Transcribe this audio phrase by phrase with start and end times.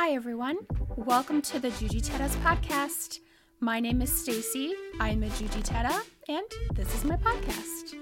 [0.00, 0.58] Hi everyone.
[0.94, 3.18] Welcome to the Jujiteiras podcast.
[3.58, 4.72] My name is Stacy.
[5.00, 6.46] I'm a Jujiteira and
[6.76, 7.96] this is my podcast.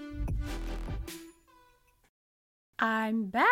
[2.78, 3.46] I'm back.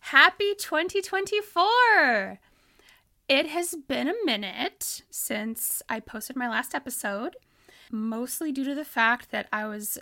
[0.00, 2.40] Happy 2024.
[3.28, 7.36] It has been a minute since I posted my last episode,
[7.92, 9.96] mostly due to the fact that I was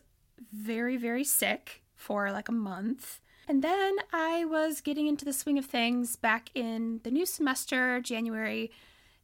[0.51, 3.21] very, very sick for like a month.
[3.49, 7.99] And then I was getting into the swing of things back in the new semester,
[7.99, 8.71] January,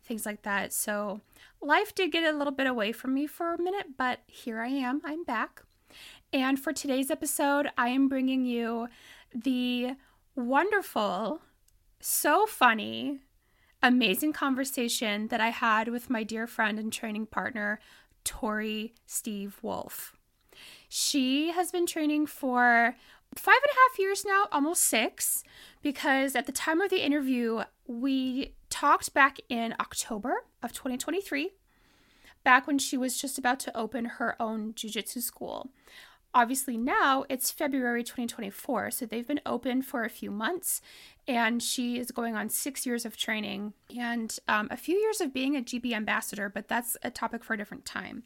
[0.03, 0.73] things like that.
[0.73, 1.21] So
[1.61, 4.69] life did get a little bit away from me for a minute, but here I
[4.69, 5.03] am.
[5.05, 5.63] I'm back.
[6.33, 8.89] And for today's episode, I am bringing you
[9.35, 9.93] the
[10.35, 11.43] wonderful,
[12.01, 13.19] so funny,
[13.83, 17.79] amazing conversation that I had with my dear friend and training partner,
[18.25, 20.17] Torree Steve Wolf.
[20.89, 22.97] She has been training for
[23.37, 25.45] five and a half years now, almost six,
[25.83, 31.53] because at the time of the interview, we talked back in October of 2023,
[32.43, 35.71] back when she was just about to open her own jujitsu school.
[36.35, 40.81] Obviously, now it's February 2024, so they've been open for a few months,
[41.29, 45.33] and she is going on six years of training and um, a few years of
[45.33, 48.25] being a GB ambassador, but that's a topic for a different time.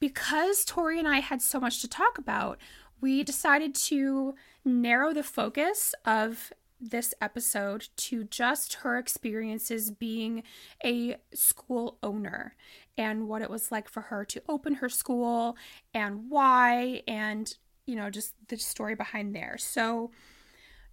[0.00, 2.58] Because Torree and I had so much to talk about,
[3.02, 10.42] we decided to narrow the focus of this episode to just her experiences being
[10.84, 12.56] a school owner
[12.96, 15.56] and what it was like for her to open her school
[15.94, 19.56] and why and you know just the story behind there.
[19.58, 20.10] So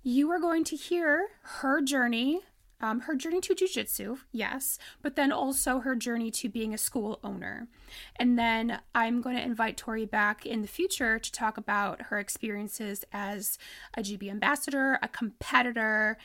[0.04, 2.42] you are going to hear her journey
[2.82, 7.20] um, her journey to jujitsu, yes, but then also her journey to being a school
[7.24, 7.68] owner.
[8.16, 12.20] And then I'm going to invite Torree back in the future to talk about her
[12.20, 13.58] experiences as
[13.96, 16.18] a GB ambassador, a competitor,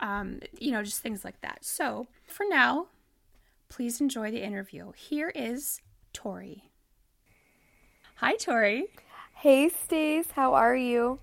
[0.00, 1.64] um, you know, just things like that.
[1.64, 2.88] So for now,
[3.68, 4.92] please enjoy the interview.
[4.92, 5.80] Here is
[6.12, 6.64] Torree.
[8.16, 8.86] Hi, Torree.
[9.34, 10.30] Hey, Stace.
[10.32, 11.20] How are you?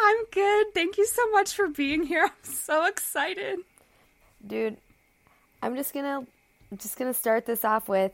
[0.00, 0.68] I'm good.
[0.72, 2.24] Thank you so much for being here.
[2.44, 3.58] I'm so excited
[4.46, 4.76] dude,
[5.62, 6.26] I'm just gonna
[6.70, 8.12] I'm just gonna start this off with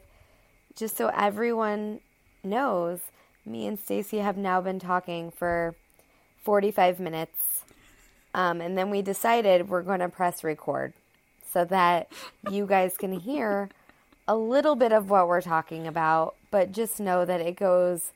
[0.76, 2.00] just so everyone
[2.42, 3.00] knows,
[3.46, 5.74] me and Stacy have now been talking for
[6.42, 7.64] 45 minutes.
[8.34, 10.92] Um, and then we decided we're going to press record
[11.52, 12.08] so that
[12.50, 13.68] you guys can hear
[14.26, 18.12] a little bit of what we're talking about, but just know that it goes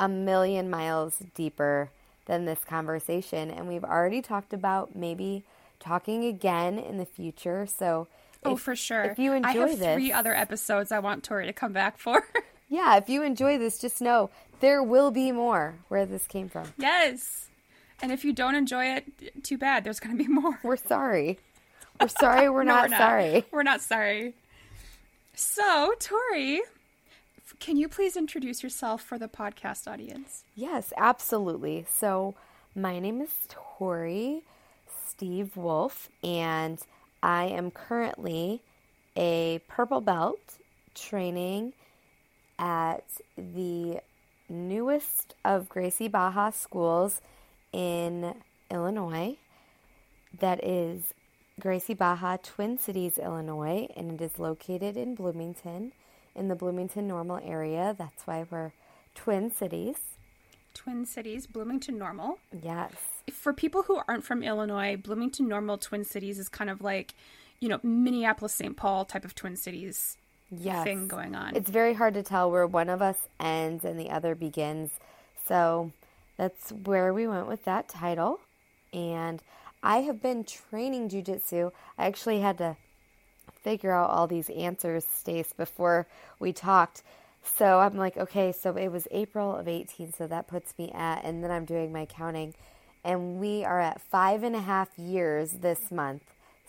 [0.00, 1.90] a million miles deeper
[2.26, 3.50] than this conversation.
[3.50, 5.44] And we've already talked about maybe
[5.80, 7.66] talking again in the future.
[7.66, 8.06] So,
[8.44, 9.04] oh, for sure.
[9.04, 11.98] If you enjoy I have this, three other episodes I want Torree to come back
[11.98, 12.22] for.
[12.68, 14.30] yeah, if you enjoy this, just know
[14.60, 16.72] there will be more where this came from.
[16.78, 17.48] Yes.
[18.02, 19.84] And if you don't enjoy it, too bad.
[19.84, 20.58] There's going to be more.
[20.62, 21.38] We're sorry.
[22.00, 22.48] We're sorry.
[22.48, 23.44] We're, no, not, we're not sorry.
[23.50, 24.34] We're not sorry.
[25.34, 26.62] So, Torree,
[27.58, 30.44] can you please introduce yourself for the podcast audience?
[30.54, 31.86] Yes, absolutely.
[31.90, 32.34] So,
[32.74, 34.42] my name is Torree.
[35.20, 36.80] Steve Wolf, and
[37.22, 38.62] I am currently
[39.14, 40.56] a purple belt
[40.94, 41.74] training
[42.58, 43.04] at
[43.36, 44.00] the
[44.48, 47.20] newest of Gracie Barra schools
[47.70, 48.34] in
[48.70, 49.36] Illinois.
[50.38, 51.12] That is
[51.60, 55.92] Gracie Barra Twin Cities, Illinois, and it is located in Bloomington,
[56.34, 57.94] in the Bloomington Normal area.
[57.98, 58.72] That's why we're
[59.14, 59.98] Twin Cities.
[60.72, 62.38] Twin Cities, Bloomington Normal.
[62.62, 67.14] Yes for people who aren't from Illinois, Bloomington Normal Twin Cities is kind of like,
[67.60, 68.76] you know, Minneapolis St.
[68.76, 70.16] Paul type of Twin Cities
[70.50, 70.84] yes.
[70.84, 71.56] thing going on.
[71.56, 74.90] It's very hard to tell where one of us ends and the other begins.
[75.46, 75.92] So
[76.36, 78.40] that's where we went with that title.
[78.92, 79.42] And
[79.82, 81.72] I have been training jujitsu.
[81.98, 82.76] I actually had to
[83.62, 86.06] figure out all these answers, Stace, before
[86.38, 87.02] we talked.
[87.42, 91.24] So I'm like, okay, so it was April of 18, so that puts me at,
[91.24, 92.54] and then I'm doing my counting
[93.04, 96.22] and we are at five and a half years this month.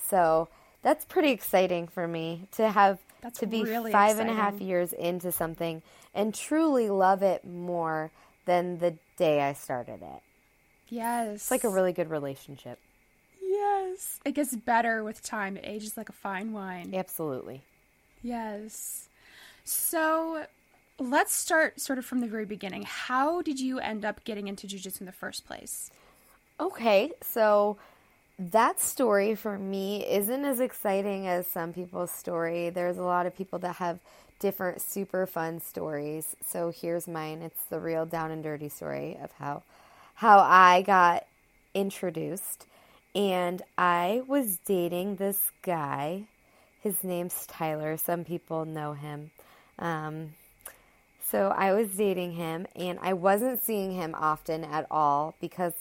[0.08, 0.48] So
[0.82, 4.32] that's pretty exciting for me to have that's to be really five exciting.
[4.32, 5.82] and a half years into something
[6.14, 8.12] and truly love it more
[8.46, 10.22] than the day I started it.
[10.90, 11.36] Yes.
[11.36, 12.80] It's like a really good relationship.
[13.42, 14.20] Yes.
[14.26, 15.58] It gets better with time.
[15.58, 16.94] It ages like a fine wine.
[16.94, 17.62] Absolutely.
[18.22, 19.08] Yes.
[19.64, 20.46] So
[21.00, 22.84] let's start sort of from the very beginning.
[22.84, 25.92] How did you end up getting into jujitsu in the first place?
[26.62, 27.78] Okay, so
[28.38, 32.70] that story for me isn't as exciting as some people's story.
[32.70, 33.98] There's a lot of people that have
[34.40, 36.36] different super fun stories.
[36.46, 37.42] So here's mine.
[37.42, 39.64] It's the real down and dirty story of how
[40.14, 41.26] how I got
[41.74, 42.68] introduced.
[43.16, 46.26] And I was dating this guy.
[46.80, 47.98] His name's Tyler.
[47.98, 49.32] Some people know him.
[49.80, 50.36] Um,
[51.28, 55.74] so I was dating him, and I wasn't seeing him often at all because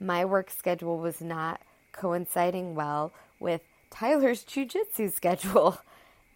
[0.00, 1.60] my work schedule was not
[1.92, 5.78] coinciding well with Tyler's jujitsu schedule,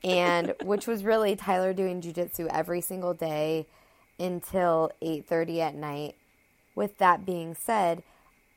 [0.05, 3.67] and which was really Tyler doing jujitsu every single day
[4.19, 6.17] until 8:30 at night.
[6.75, 8.03] With that being said,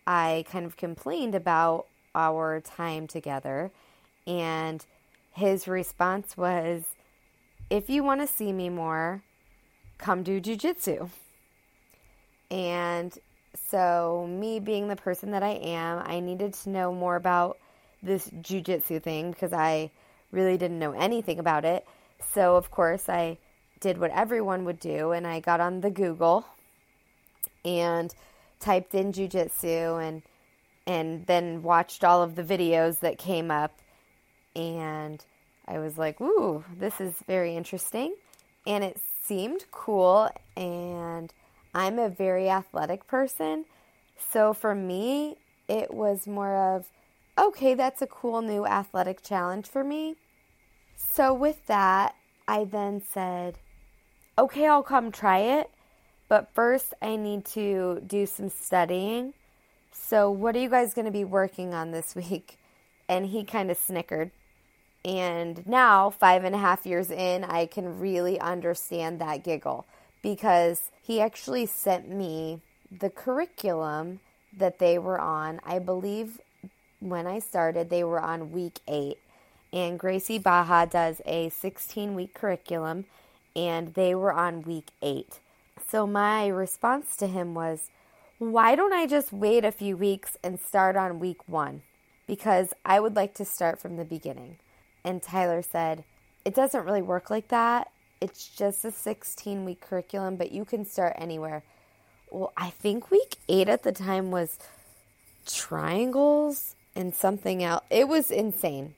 [0.05, 3.71] I kind of complained about our time together,
[4.27, 4.85] and
[5.31, 6.83] his response was,
[7.69, 9.23] "If you want to see me more,
[9.97, 11.09] come do jujitsu."
[12.51, 13.17] And
[13.55, 17.57] so, me being the person that I am, I needed to know more about
[18.01, 19.91] this jujitsu thing because I
[20.31, 21.85] really didn't know anything about it.
[22.33, 23.37] So, of course, I
[23.79, 26.45] did what everyone would do and I got on the Google
[27.65, 28.13] and
[28.59, 30.21] typed in jujitsu and
[30.87, 33.71] and then watched all of the videos that came up
[34.55, 35.23] and
[35.67, 38.15] I was like, "Ooh, this is very interesting."
[38.65, 41.31] And it seemed cool and
[41.73, 43.65] I'm a very athletic person.
[44.31, 45.37] So for me,
[45.67, 46.89] it was more of,
[47.39, 50.15] okay, that's a cool new athletic challenge for me.
[50.95, 52.15] So with that,
[52.47, 53.57] I then said,
[54.37, 55.69] okay, I'll come try it.
[56.27, 59.33] But first, I need to do some studying.
[59.91, 62.57] So, what are you guys going to be working on this week?
[63.09, 64.31] And he kind of snickered.
[65.03, 69.85] And now, five and a half years in, I can really understand that giggle
[70.21, 74.19] because he actually sent me the curriculum
[74.55, 75.59] that they were on.
[75.65, 76.39] I believe
[76.99, 79.17] when I started, they were on week eight.
[79.73, 83.05] And Gracie Barra does a 16 week curriculum,
[83.55, 85.39] and they were on week eight.
[85.87, 87.89] So my response to him was,
[88.37, 91.83] why don't I just wait a few weeks and start on week one?
[92.27, 94.57] Because I would like to start from the beginning.
[95.03, 96.03] And Tyler said,
[96.43, 97.91] it doesn't really work like that.
[98.21, 101.63] It's just a 16 week curriculum, but you can start anywhere.
[102.29, 104.59] Well, I think week eight at the time was
[105.45, 107.83] triangles and something else.
[107.89, 108.93] It was insane.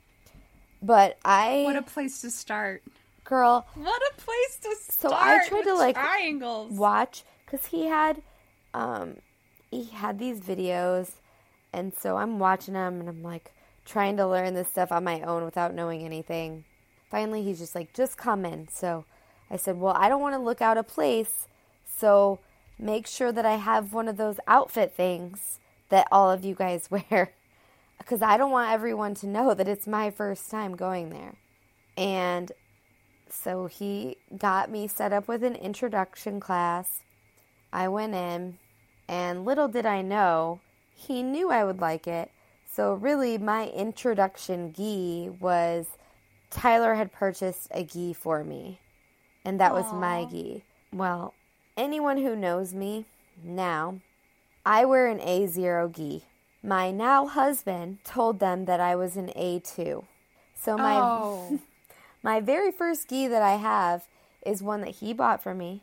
[0.81, 1.63] But I.
[1.63, 2.83] What a place to start.
[3.23, 3.65] Girl.
[3.75, 5.13] What a place to start.
[5.13, 6.73] So I tried to like triangles.
[6.73, 8.21] watch because he had,
[8.73, 9.15] um,
[9.71, 11.11] he had these videos,
[11.71, 13.53] and so I'm watching them and I'm like
[13.85, 16.65] trying to learn this stuff on my own without knowing anything.
[17.09, 18.67] Finally, he's just like, just come in.
[18.67, 19.05] So
[19.53, 21.47] I said, Well, I don't want to look out of place.
[21.85, 22.39] So
[22.79, 25.59] make sure that I have one of those outfit things
[25.89, 27.33] that all of you guys wear.
[27.99, 31.35] Because I don't want everyone to know that it's my first time going there.
[31.95, 32.51] And
[33.29, 37.01] so he got me set up with an introduction class.
[37.71, 38.57] I went in,
[39.07, 40.61] and little did I know,
[40.95, 42.31] he knew I would like it.
[42.71, 45.85] So, really, my introduction gi was
[46.49, 48.79] Tyler had purchased a gi for me
[49.45, 49.75] and that Aww.
[49.75, 50.63] was my gi.
[50.91, 51.33] Well,
[51.75, 53.05] anyone who knows me
[53.43, 53.99] now,
[54.65, 56.23] I wear an A0 gi.
[56.61, 60.05] My now husband told them that I was an A2.
[60.55, 61.59] So my oh.
[62.23, 64.07] my very first gi that I have
[64.45, 65.81] is one that he bought for me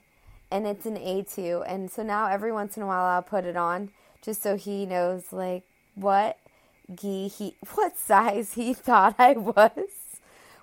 [0.51, 3.57] and it's an A2 and so now every once in a while I'll put it
[3.57, 3.91] on
[4.23, 6.39] just so he knows like what
[6.95, 9.91] gi he what size he thought I was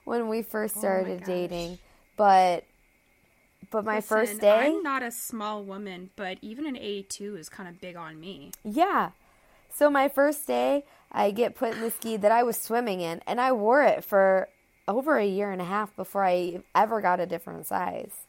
[0.03, 1.79] when we first oh started oh dating.
[2.15, 2.63] But
[3.69, 7.49] but my Listen, first day, I'm not a small woman, but even an A2 is
[7.49, 8.51] kind of big on me.
[8.63, 9.11] Yeah.
[9.73, 13.21] So my first day, I get put in the gi that I was swimming in,
[13.27, 14.49] and I wore it for
[14.87, 18.25] over a year and a half before I ever got a different size.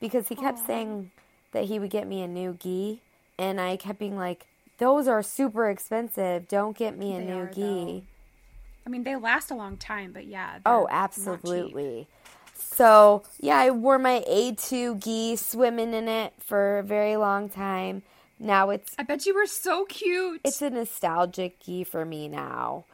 [0.00, 0.66] Because he kept Aww.
[0.66, 1.10] saying
[1.52, 3.02] that he would get me a new gi,
[3.38, 4.46] and I kept being like,
[4.78, 6.46] "Those are super expensive.
[6.46, 8.02] Don't get me a they new are, gi." Though.
[8.86, 10.60] I mean, they last a long time, but yeah.
[10.64, 12.08] Oh, absolutely.
[12.58, 18.02] So, yeah, I wore my A2 gi swimming in it for a very long time.
[18.38, 18.94] Now it's.
[18.98, 20.40] I bet you were so cute.
[20.44, 22.84] It's a nostalgic gi for me now.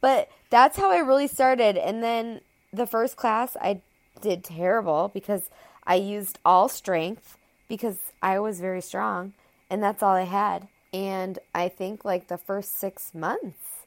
[0.00, 1.76] But that's how I really started.
[1.76, 2.40] And then
[2.72, 3.80] the first class, I
[4.20, 5.50] did terrible because
[5.86, 7.36] I used all strength
[7.68, 9.34] because I was very strong
[9.70, 10.68] and that's all I had.
[10.92, 13.86] And I think like the first six months,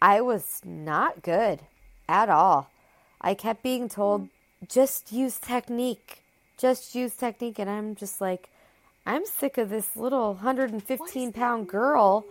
[0.00, 1.60] I was not good
[2.08, 2.70] at all.
[3.20, 4.28] I kept being told
[4.68, 6.22] just use technique.
[6.58, 7.58] Just use technique.
[7.58, 8.48] And I'm just like,
[9.06, 12.24] I'm sick of this little 115 pound girl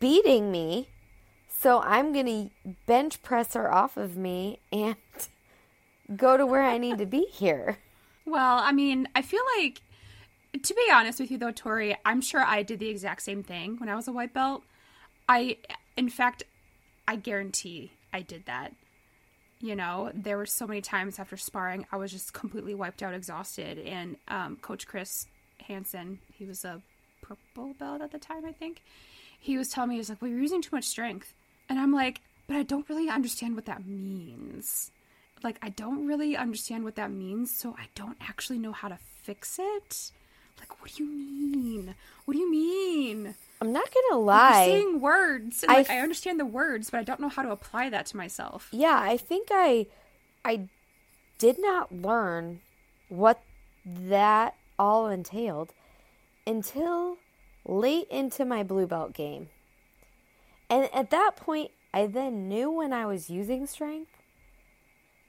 [0.00, 0.88] beating me.
[1.48, 4.96] So I'm going to bench press her off of me and
[6.16, 7.78] go to where I need to be here.
[8.24, 9.80] Well, I mean, I feel like,
[10.60, 13.76] to be honest with you though, Torree, I'm sure I did the exact same thing
[13.78, 14.62] when I was a white belt.
[15.28, 15.58] I
[15.96, 16.42] in fact,
[17.06, 18.72] I guarantee I did that.
[19.62, 23.14] You know, there were so many times after sparring, I was just completely wiped out,
[23.14, 23.78] exhausted.
[23.78, 25.26] And um, Coach Chris
[25.68, 26.82] Hansen, he was a
[27.22, 28.82] purple belt at the time, I think.
[29.38, 31.32] He was telling me, he was like, well, you're using too much strength.
[31.68, 34.90] And I'm like, but I don't really understand what that means.
[35.44, 38.98] Like, I don't really understand what that means, so I don't actually know how to
[39.22, 40.10] fix it.
[40.58, 41.94] Like, what do you mean?
[42.24, 43.34] What do you mean?
[43.60, 44.66] I'm not gonna You're lie.
[44.66, 45.62] saying words.
[45.62, 48.06] And, I like, I understand the words, but I don't know how to apply that
[48.06, 48.68] to myself.
[48.72, 49.86] yeah, I think I
[50.44, 50.68] I
[51.38, 52.60] did not learn
[53.08, 53.42] what
[53.84, 55.72] that all entailed
[56.46, 57.18] until
[57.64, 59.48] late into my blue belt game.
[60.68, 64.10] And at that point, I then knew when I was using strength,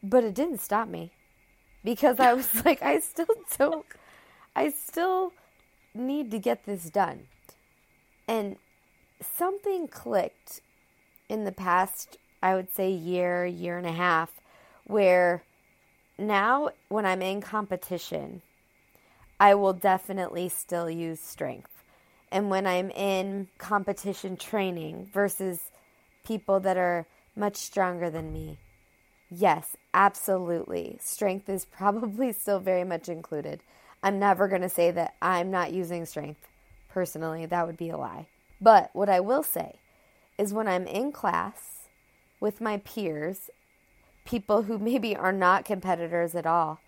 [0.02, 1.12] but it didn't stop me
[1.84, 3.28] because I was like, I still
[3.58, 3.86] don't,
[4.56, 5.34] I still
[5.94, 7.28] need to get this done.
[8.28, 8.58] And
[9.22, 10.62] something clicked
[11.30, 14.30] in the past, I would say, year, year and a half,
[14.86, 15.44] where
[16.18, 18.42] now when I'm in competition,
[19.40, 21.84] I will definitely still use strength.
[22.32, 25.72] And when I'm in competition training versus
[26.24, 27.06] people that are
[27.36, 28.58] much stronger than me,
[29.30, 30.98] yes, absolutely.
[31.02, 33.62] Strength is probably still very much included.
[34.04, 36.48] I'm never going to say that I'm not using strength
[36.90, 37.46] personally.
[37.46, 38.28] That would be a lie.
[38.62, 39.80] But what I will say
[40.38, 41.88] is when I'm in class
[42.40, 43.50] with my peers,
[44.26, 46.80] people who maybe are not competitors at all,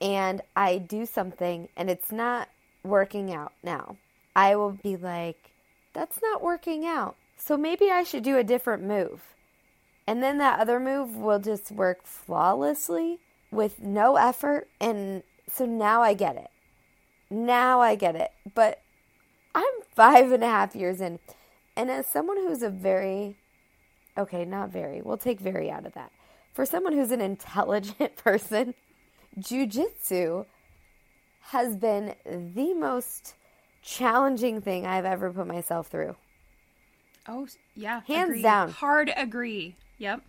[0.00, 2.48] and I do something and it's not
[2.82, 3.96] working out now,
[4.36, 5.52] I will be like,
[5.94, 7.16] that's not working out.
[7.36, 9.34] So maybe I should do a different move.
[10.06, 13.20] And then that other move will just work flawlessly
[13.50, 14.68] with no effort.
[14.80, 16.48] And so now I get it.
[17.30, 18.30] Now I get it.
[18.54, 18.80] But
[19.54, 21.18] I'm five and a half years in.
[21.76, 23.36] And as someone who's a very,
[24.16, 26.12] okay, not very, we'll take very out of that.
[26.52, 28.74] For someone who's an intelligent person,
[29.38, 30.46] jujitsu
[31.48, 33.34] has been the most
[33.82, 36.16] challenging thing I've ever put myself through.
[37.28, 38.02] Oh, yeah.
[38.06, 38.42] Hands agree.
[38.42, 38.70] down.
[38.70, 39.76] Hard agree.
[39.98, 40.22] Yep.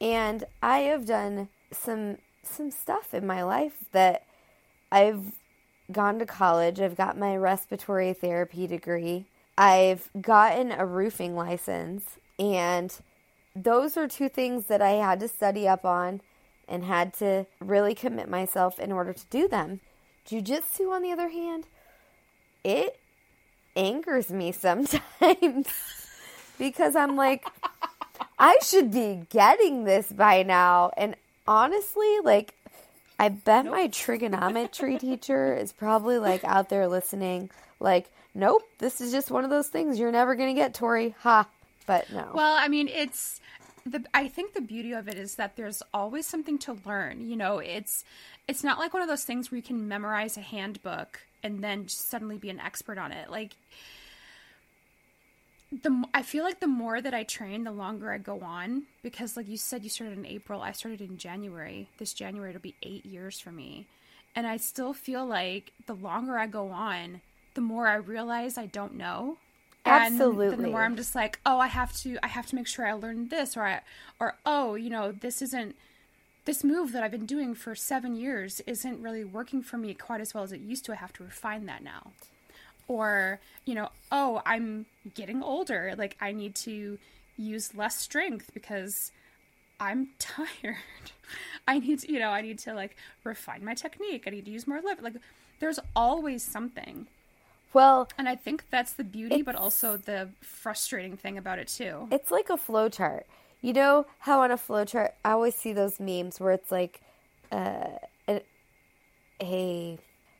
[0.00, 4.24] And I have done some some stuff in my life that
[4.90, 5.32] I've
[5.90, 6.80] gone to college.
[6.80, 9.26] I've got my respiratory therapy degree.
[9.58, 12.94] I've gotten a roofing license and
[13.54, 16.20] those are two things that I had to study up on
[16.68, 19.80] and had to really commit myself in order to do them.
[20.24, 21.66] Jiu-jitsu on the other hand,
[22.62, 22.98] it
[23.74, 25.66] angers me sometimes
[26.58, 27.44] because I'm like
[28.40, 30.92] I should be getting this by now.
[30.96, 31.14] And
[31.46, 32.54] honestly, like,
[33.20, 39.12] I bet my trigonometry teacher is probably like out there listening, like, nope, this is
[39.12, 41.14] just one of those things you're never going to get, Torree.
[41.20, 41.46] Ha.
[41.86, 42.30] But no.
[42.32, 43.38] Well, I mean, it's
[43.84, 47.28] the I think the beauty of it is that there's always something to learn.
[47.28, 48.04] You know, it's
[48.48, 51.86] it's not like one of those things where you can memorize a handbook and then
[51.86, 53.30] just suddenly be an expert on it.
[53.30, 53.54] Like
[55.72, 59.36] the I feel like the more that I train, the longer I go on because
[59.36, 61.88] like you said you started in April, I started in January.
[61.98, 63.86] This January it'll be 8 years for me.
[64.34, 67.20] And I still feel like the longer I go on,
[67.54, 69.38] the more I realize I don't know.
[69.84, 70.46] Absolutely.
[70.46, 72.66] And then the more I'm just like, oh, I have to, I have to make
[72.66, 73.80] sure I learn this, or I,
[74.20, 75.74] or oh, you know, this isn't,
[76.44, 80.20] this move that I've been doing for seven years isn't really working for me quite
[80.20, 80.92] as well as it used to.
[80.92, 82.12] I have to refine that now.
[82.90, 85.94] Or, you know, oh, I'm getting older.
[85.96, 86.98] Like, I need to
[87.36, 89.12] use less strength because
[89.78, 90.76] I'm tired.
[91.68, 94.24] I need to, you know, I need to like refine my technique.
[94.26, 95.04] I need to use more lift.
[95.04, 95.14] Like,
[95.60, 97.06] there's always something.
[97.72, 102.08] well, And I think that's the beauty, but also the frustrating thing about it too.
[102.10, 103.24] it's like a flow chart.
[103.62, 107.02] You know how on a flow chart, I always see those memes where it's like
[107.52, 108.42] uh, a,
[109.40, 109.98] a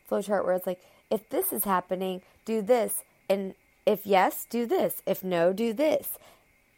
[0.08, 0.80] flow chart where it's like,
[1.10, 3.02] if this is happening, do this.
[3.28, 3.54] And
[3.86, 5.02] if yes, do this.
[5.06, 6.18] If no, do this.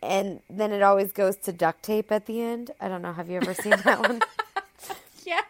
[0.03, 2.71] And then it always goes to duct tape at the end.
[2.81, 3.13] I don't know.
[3.13, 4.21] Have you ever seen that one?
[5.25, 5.45] Yes.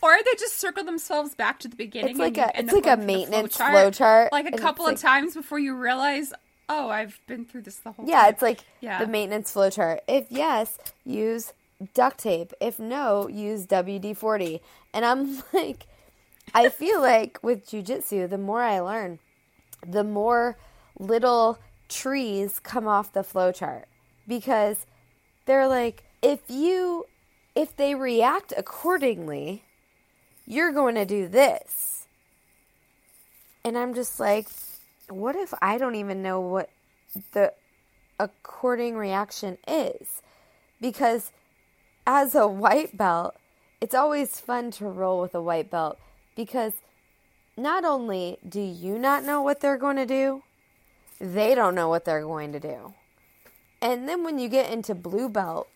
[0.00, 2.10] Or they just circle themselves back to the beginning.
[2.10, 4.46] It's like and a- it's like a going through the maintenance flowchart, flow chart, Like
[4.54, 6.32] a couple of like- times before you realize,
[6.68, 8.30] oh, I've been through this the whole Yeah, time.
[8.30, 8.98] it's like Yeah.
[8.98, 10.00] the maintenance flow chart.
[10.08, 11.52] If yes, use
[11.94, 12.52] duct tape.
[12.60, 14.60] If no, use WD 40.
[14.94, 15.86] And I'm like,
[16.54, 19.18] I feel like with jujitsu, the more I learn,
[19.86, 20.56] the more
[20.98, 23.86] little trees come off the flow chart
[24.28, 24.86] because
[25.46, 27.06] they're like, if you,
[27.54, 29.64] if they react accordingly,
[30.46, 32.06] you're going to do this.
[33.64, 34.48] And I'm just like,
[35.08, 36.70] what if I don't even know what
[37.32, 37.52] the
[38.22, 40.22] according reaction is.
[40.80, 41.32] Because
[42.06, 43.34] as a white belt,
[43.80, 45.98] it's always fun to roll with a white belt
[46.36, 46.72] because
[47.56, 50.42] not only do you not know what they're going to do,
[51.20, 52.94] they don't know what they're going to do.
[53.80, 55.68] And then when you get into blue belt,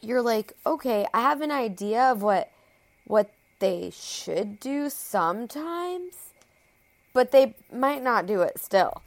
[0.00, 2.50] you're like, okay, I have an idea of what
[3.06, 6.32] what they should do sometimes,
[7.12, 9.02] but they might not do it still.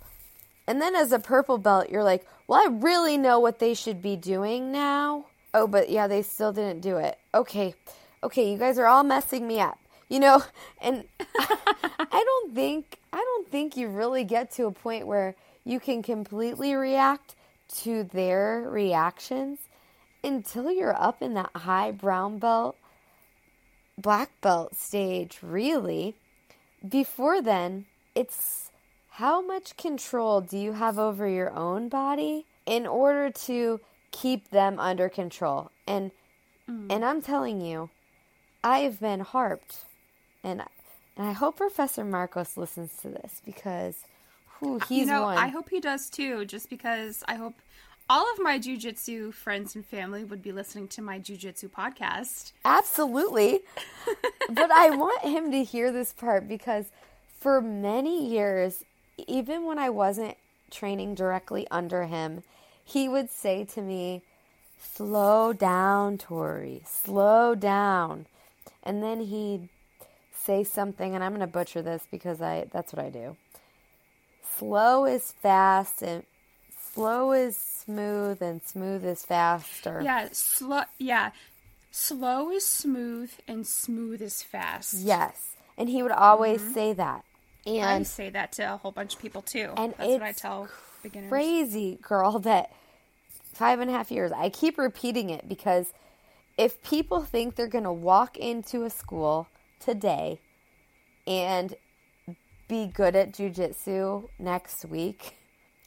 [0.67, 4.01] And then as a purple belt, you're like, well, I really know what they should
[4.01, 5.25] be doing now.
[5.53, 7.17] Oh, but yeah, they still didn't do it.
[7.33, 7.75] Okay.
[8.23, 9.77] Okay, you guys are all messing me up.
[10.09, 10.43] You know,
[10.81, 15.79] and I don't think I don't think you really get to a point where you
[15.79, 17.35] can completely react
[17.75, 19.59] to their reactions
[20.23, 22.77] until you're up in that high brown belt
[23.97, 26.15] black belt stage, really.
[26.87, 28.71] Before then, it's
[29.11, 33.79] how much control do you have over your own body in order to
[34.11, 35.71] keep them under control?
[35.87, 36.11] And
[36.69, 36.87] mm.
[36.89, 37.89] and I'm telling you,
[38.63, 39.85] I've been harped.
[40.43, 40.63] And
[41.15, 43.95] and I hope Professor Marcos listens to this because
[44.59, 45.37] whew, uh, he's you know, one.
[45.37, 47.53] I hope he does too, just because I hope
[48.09, 52.51] all of my jujitsu friends and family would be listening to my jujitsu podcast.
[52.65, 53.61] Absolutely.
[54.49, 56.85] but I want him to hear this part because
[57.39, 58.83] for many years,
[59.27, 60.37] even when I wasn't
[60.71, 62.43] training directly under him,
[62.83, 64.21] he would say to me,
[64.95, 68.25] Slow down, Torree, slow down.
[68.83, 69.69] And then he'd
[70.45, 73.35] say something, and I'm going to butcher this because I that's what I do.
[74.57, 76.23] Slow is fast, and
[76.93, 81.31] slow is smooth and smooth is fast or yeah slow yeah.
[81.91, 84.95] Slow is smooth and smooth is fast.
[84.95, 86.73] Yes and he would always mm-hmm.
[86.73, 87.23] say that.
[87.65, 89.71] And I say that to a whole bunch of people too.
[89.77, 90.67] And that's what I tell
[91.01, 91.29] beginners.
[91.29, 92.71] crazy girl that
[93.53, 95.93] five and a half years I keep repeating it because
[96.57, 99.47] if people think they're gonna walk into a school
[99.83, 100.39] today
[101.27, 101.75] and
[102.67, 105.37] be good at jujitsu next week.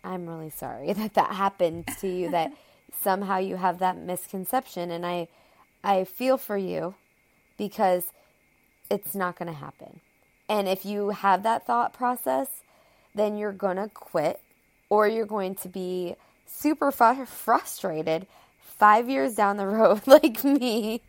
[0.04, 2.52] I'm really sorry that that happened to you that
[3.00, 4.90] somehow you have that misconception.
[4.90, 5.28] And I
[5.82, 6.94] I feel for you
[7.56, 8.04] because
[8.90, 10.00] it's not going to happen.
[10.48, 12.48] And if you have that thought process,
[13.14, 14.40] then you're going to quit
[14.88, 16.14] or you're going to be
[16.46, 18.26] super fu- frustrated
[18.60, 21.02] 5 years down the road like me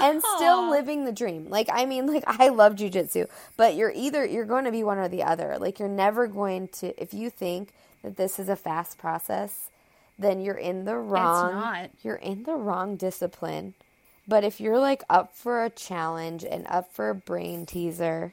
[0.00, 1.48] and still living the dream.
[1.48, 4.98] Like I mean, like I love jujitsu, but you're either you're going to be one
[4.98, 5.56] or the other.
[5.58, 9.70] Like you're never going to if you think that this is a fast process,
[10.18, 11.52] then you're in the wrong.
[12.02, 13.74] You're in the wrong discipline.
[14.26, 18.32] But if you're like up for a challenge and up for a brain teaser,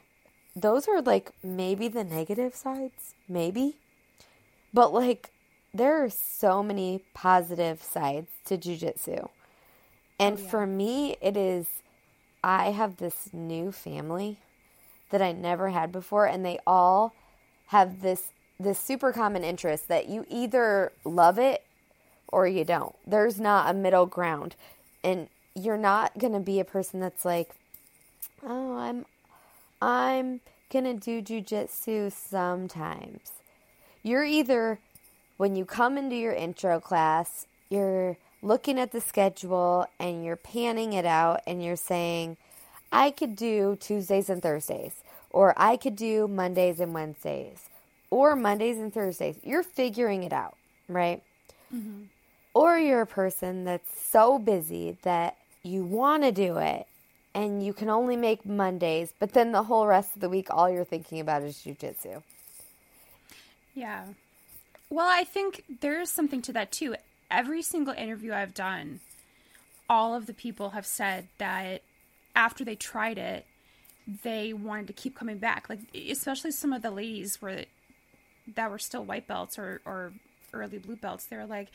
[0.56, 3.76] those are like maybe the negative sides, maybe.
[4.72, 5.30] But like
[5.74, 9.28] there are so many positive sides to jujitsu.
[10.22, 10.48] And oh, yeah.
[10.48, 11.66] for me, it is
[12.44, 14.38] I have this new family
[15.10, 17.12] that I never had before, and they all
[17.66, 21.64] have this this super common interest that you either love it
[22.28, 22.94] or you don't.
[23.04, 24.54] There's not a middle ground.
[25.02, 27.50] And you're not going to be a person that's like,
[28.44, 29.04] "Oh, I'm
[29.80, 33.32] I'm to do jujitsu sometimes."
[34.04, 34.78] You're either
[35.36, 40.92] when you come into your intro class, you're looking at the schedule and you're panning
[40.92, 42.36] it out and you're saying,
[42.90, 47.68] I could do Tuesdays and Thursdays, or I could do Mondays and Wednesdays,
[48.10, 49.36] or Mondays and Thursdays.
[49.42, 50.56] You're figuring it out,
[50.88, 51.22] right?
[51.74, 52.02] Mm-hmm.
[52.52, 56.86] Or you're a person that's so busy that you want to do it
[57.34, 60.68] and you can only make Mondays, but then the whole rest of the week, all
[60.68, 62.22] you're thinking about is jujitsu.
[63.74, 64.04] Yeah.
[64.90, 66.96] Well, I think there's something to that too.
[67.32, 69.00] Every single interview I've done,
[69.88, 71.82] all of the people have said that
[72.36, 73.46] after they tried it,
[74.22, 75.68] they wanted to keep coming back.
[75.68, 77.64] Like, especially some of the ladies were
[78.54, 80.12] that were still white belts or, or
[80.52, 81.68] early blue belts, they were like,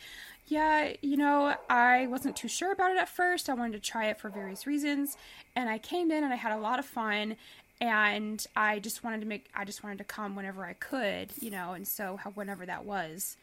[0.47, 3.49] yeah, you know, I wasn't too sure about it at first.
[3.49, 5.17] I wanted to try it for various reasons.
[5.55, 7.35] And I came in and I had a lot of fun.
[7.79, 11.51] And I just wanted to make, I just wanted to come whenever I could, you
[11.51, 13.37] know, and so whenever that was,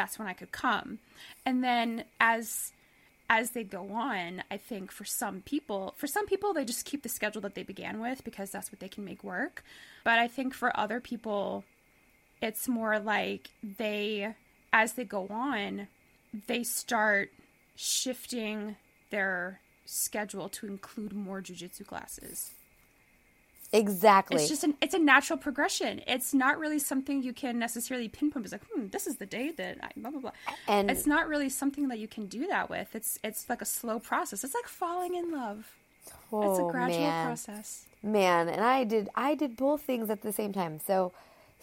[0.00, 0.98] that's when I could come.
[1.44, 2.72] And then as,
[3.28, 7.02] as they go on, I think for some people, for some people, they just keep
[7.02, 9.62] the schedule that they began with because that's what they can make work.
[10.02, 11.64] But I think for other people,
[12.40, 14.34] it's more like they,
[14.72, 15.88] as they go on,
[16.46, 17.30] they start
[17.76, 18.76] shifting
[19.10, 22.52] their schedule to include more jujitsu classes.
[23.72, 24.36] Exactly.
[24.40, 26.00] It's just an it's a natural progression.
[26.08, 28.44] It's not really something you can necessarily pinpoint.
[28.46, 30.32] It's like, hmm, this is the day that I blah blah blah.
[30.66, 32.94] And- it's not really something that you can do that with.
[32.96, 34.42] It's it's like a slow process.
[34.42, 35.70] It's like falling in love.
[36.06, 36.12] it's
[36.58, 37.26] a Oh, gradual man.
[37.26, 37.84] process.
[38.02, 41.12] man and i did i did both things at the same time so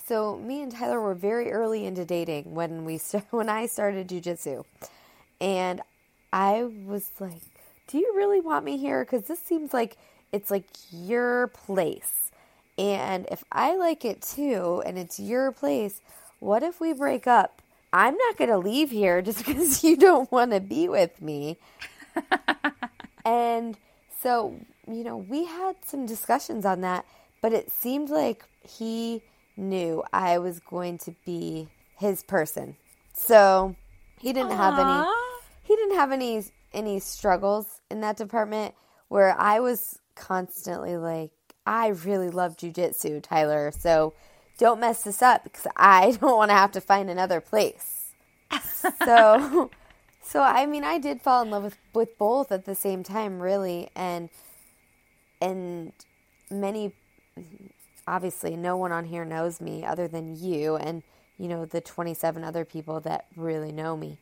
[0.06, 2.98] so me and tyler were very early into dating when we
[3.32, 4.64] when i started jujitsu
[5.42, 5.82] and
[6.32, 7.42] i was like
[7.88, 9.98] do you really want me here because this seems like
[10.32, 12.32] it's like your place.
[12.78, 16.00] And if i like it too and it's your place
[16.40, 17.62] what if we break up?
[17.92, 21.58] I'm not going to leave here just because you don't want to be with me.
[23.28, 23.78] And
[24.22, 24.56] so,
[24.88, 27.06] you know, we had some discussions on that,
[27.42, 29.22] but it seemed like he
[29.58, 32.78] knew I was going to be his person.
[33.14, 33.76] So,
[34.18, 35.12] he didn't have any
[35.64, 38.74] he didn't have any any struggles in that department
[39.10, 41.32] where I was constantly like
[41.66, 43.72] I really love jujitsu, Tyler.
[43.78, 44.14] So,
[44.58, 48.14] don't mess this up because I don't want to have to find another place.
[49.04, 49.70] so
[50.22, 53.42] so I mean I did fall in love with with both at the same time
[53.42, 54.30] really and
[55.42, 55.92] and
[56.50, 56.94] many
[58.08, 61.04] obviously no one on here knows me other than you and
[61.38, 64.18] you know the 27 other people that really know me.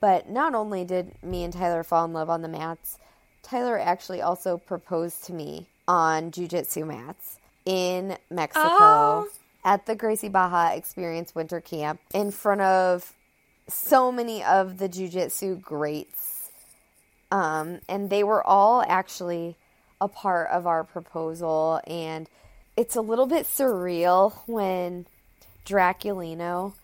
[0.00, 2.98] But not only did me and Tyler fall in love on the mats,
[3.42, 9.28] Tyler actually also proposed to me on jujitsu mats in Mexico Oh.
[9.64, 13.12] at the Gracie Barra Experience Winter Camp in front of
[13.68, 16.50] so many of the jujitsu greats.
[17.30, 19.56] Um, and they were all actually
[20.00, 21.80] a part of our proposal.
[21.86, 22.28] And
[22.76, 25.06] it's a little bit surreal when
[25.64, 26.74] Draculino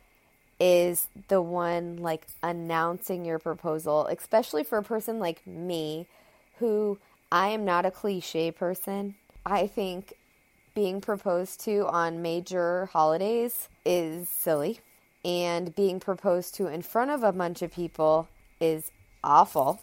[0.61, 6.07] is the one like announcing your proposal, especially for a person like me
[6.59, 6.99] who
[7.31, 9.17] I am not a cliche person.
[9.45, 10.15] I think
[10.75, 14.81] being proposed to on major holidays is silly,
[15.25, 18.29] and being proposed to in front of a bunch of people
[18.61, 18.91] is
[19.25, 19.81] awful.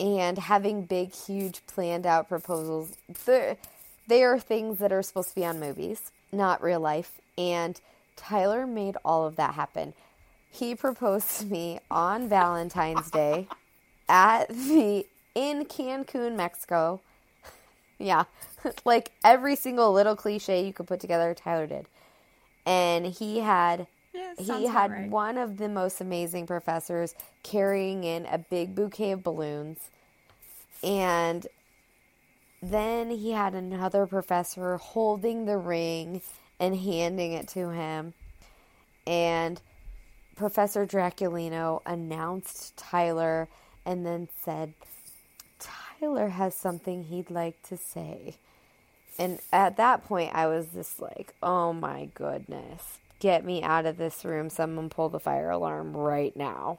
[0.00, 3.56] And having big, huge, planned out proposals, they're-
[4.38, 7.20] things that are supposed to be on movies, not real life.
[7.36, 7.80] And
[8.16, 9.94] Tyler made all of that happen.
[10.50, 13.48] He proposed to me on Valentine's Day
[14.08, 15.06] at the
[15.38, 17.02] in Cancun, Mexico.
[18.00, 18.24] Yeah,
[18.84, 21.86] like every single little cliche you could put together, Tyler did.
[22.66, 25.10] And he had Yeah, he had right.
[25.10, 29.90] one of the most amazing professors carrying in a big bouquet of balloons.
[30.82, 31.46] And
[32.62, 36.22] then he had another professor holding the ring
[36.60, 38.14] and handing it to him.
[39.06, 39.60] And
[40.36, 43.48] Professor Draculino announced Tyler
[43.86, 44.74] and then said,
[45.98, 48.36] Tyler has something he'd like to say.
[49.18, 53.96] And at that point, I was just like, oh my goodness, get me out of
[53.96, 54.48] this room.
[54.48, 56.78] Someone pull the fire alarm right now.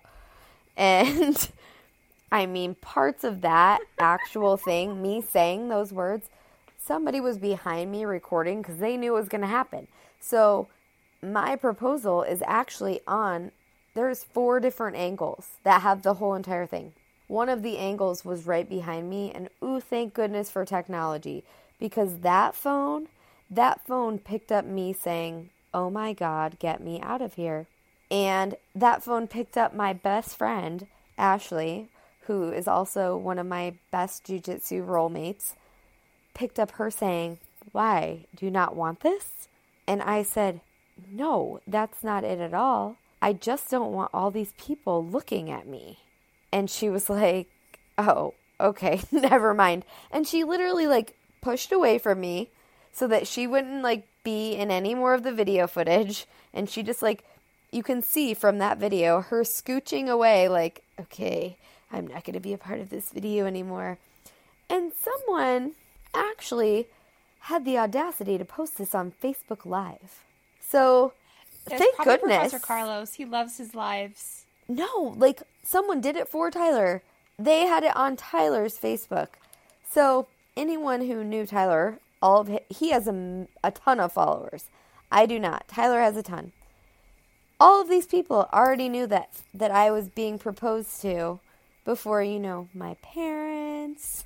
[0.77, 1.49] And
[2.31, 6.27] I mean, parts of that actual thing, me saying those words,
[6.77, 9.87] somebody was behind me recording because they knew it was going to happen.
[10.21, 10.67] So
[11.21, 13.51] my proposal is actually on,
[13.95, 16.93] there's four different angles that have the whole entire thing.
[17.29, 21.43] One of the angles was right behind me, and ooh, thank goodness for technology
[21.79, 23.07] because that phone,
[23.51, 27.67] that phone picked up me saying, Oh my God, get me out of here.
[28.09, 30.87] And that phone picked up my best friend,
[31.19, 31.89] Ashley,
[32.21, 35.53] who is also one of my best jujitsu roll mates,
[36.33, 37.37] picked up her saying,
[37.71, 38.25] Why?
[38.35, 39.47] Do you not want this?
[39.85, 40.61] And I said,
[41.11, 42.95] No, that's not it at all.
[43.21, 45.99] I just don't want all these people looking at me.
[46.51, 47.47] And she was like,
[47.97, 49.83] Oh, okay, never mind.
[50.11, 52.49] And she literally like pushed away from me
[52.91, 56.25] so that she wouldn't like be in any more of the video footage.
[56.53, 57.23] And she just like,
[57.71, 61.57] you can see from that video her scooching away, like, okay,
[61.91, 63.97] I'm not going to be a part of this video anymore.
[64.69, 65.73] And someone
[66.13, 66.87] actually
[67.41, 70.23] had the audacity to post this on Facebook Live.
[70.61, 71.13] So,
[71.65, 72.51] thank goodness.
[72.51, 73.13] Professor Carlos.
[73.13, 74.38] He loves his lives.
[74.69, 77.01] No, like someone did it for Tyler.
[77.39, 79.29] They had it on Tyler's Facebook.
[79.83, 84.65] So anyone who knew Tyler, all of hi- he has a, a ton of followers.
[85.11, 85.67] I do not.
[85.67, 86.51] Tyler has a ton.
[87.59, 91.39] All of these people already knew that that I was being proposed to
[91.83, 94.23] before you know my parents.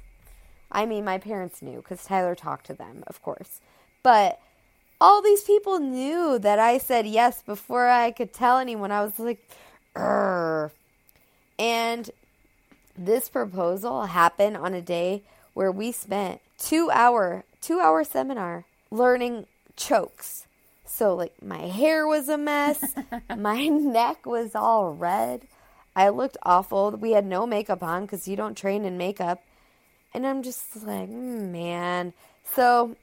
[0.71, 3.61] I mean, my parents knew because Tyler talked to them, of course.
[4.03, 4.39] But
[4.99, 8.91] all these people knew that I said yes before I could tell anyone.
[8.91, 9.47] I was like,
[9.95, 10.71] Urgh.
[11.59, 12.09] And
[12.97, 19.45] this proposal happened on a day where we spent two hour two hour seminar learning
[19.75, 20.47] chokes.
[20.85, 22.93] So, like, my hair was a mess,
[23.37, 25.47] my neck was all red.
[25.95, 26.91] I looked awful.
[26.91, 29.43] We had no makeup on because you don't train in makeup.
[30.13, 32.13] And I'm just like, mm, man.
[32.43, 32.95] So,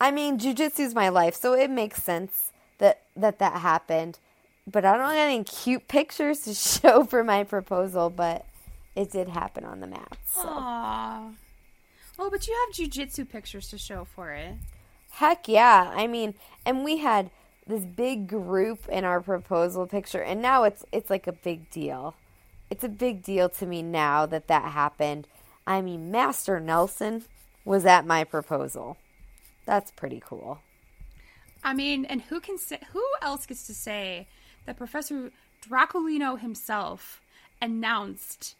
[0.00, 4.18] I mean, jujitsu is my life, so it makes sense that that that happened.
[4.66, 8.46] But I don't have any cute pictures to show for my proposal, but
[8.94, 10.16] it did happen on the mat.
[10.26, 10.46] So.
[10.46, 11.34] Aww.
[12.18, 14.54] Oh, but you have jujitsu pictures to show for it.
[15.10, 15.92] Heck yeah.
[15.94, 17.30] I mean, and we had
[17.66, 22.14] this big group in our proposal picture and now it's it's like a big deal.
[22.70, 25.26] It's a big deal to me now that that happened.
[25.66, 27.24] I mean, Master Nelson
[27.64, 28.96] was at my proposal.
[29.66, 30.60] That's pretty cool.
[31.62, 34.26] I mean, and who can say who else gets to say
[34.66, 35.30] that Professor
[35.68, 37.20] Draculino himself
[37.60, 38.54] announced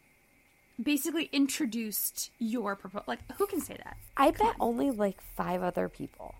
[0.81, 3.05] basically introduced your proposal.
[3.07, 3.97] Like, who can say that?
[4.17, 4.67] I Come bet on.
[4.67, 6.35] only like five other people.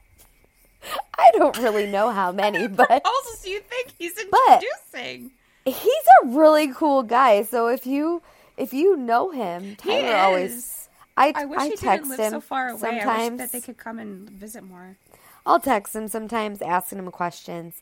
[1.18, 5.32] I don't really know how many, but also, do you think he's introducing?
[5.66, 7.42] he's a really cool guy.
[7.44, 8.22] So if you
[8.58, 10.90] if you know him, Tyler always.
[11.18, 12.80] I, I wish I he text didn't live him so far away.
[12.80, 14.98] Sometimes, I wish that they could come and visit more.
[15.46, 17.82] I'll text him sometimes, asking him questions,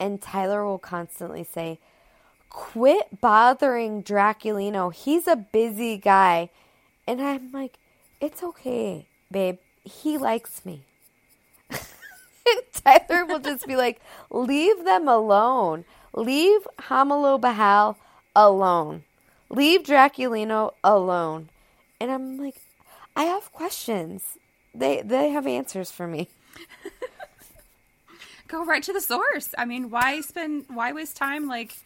[0.00, 1.78] and Tyler will constantly say,
[2.48, 4.92] "Quit bothering Draculino.
[4.92, 6.50] He's a busy guy."
[7.06, 7.78] And I'm like,
[8.20, 9.58] "It's okay, babe.
[9.84, 10.82] He likes me."
[11.70, 15.84] and Tyler will just be like, leave them alone.
[16.14, 17.96] Leave Romulo Barral
[18.34, 19.04] alone.
[19.48, 21.48] Leave Draculino alone.
[22.00, 22.56] And I'm like,
[23.16, 24.38] I have questions.
[24.74, 26.28] They they have answers for me.
[28.50, 29.54] Go right to the source.
[29.56, 31.76] I mean, why spend why waste time like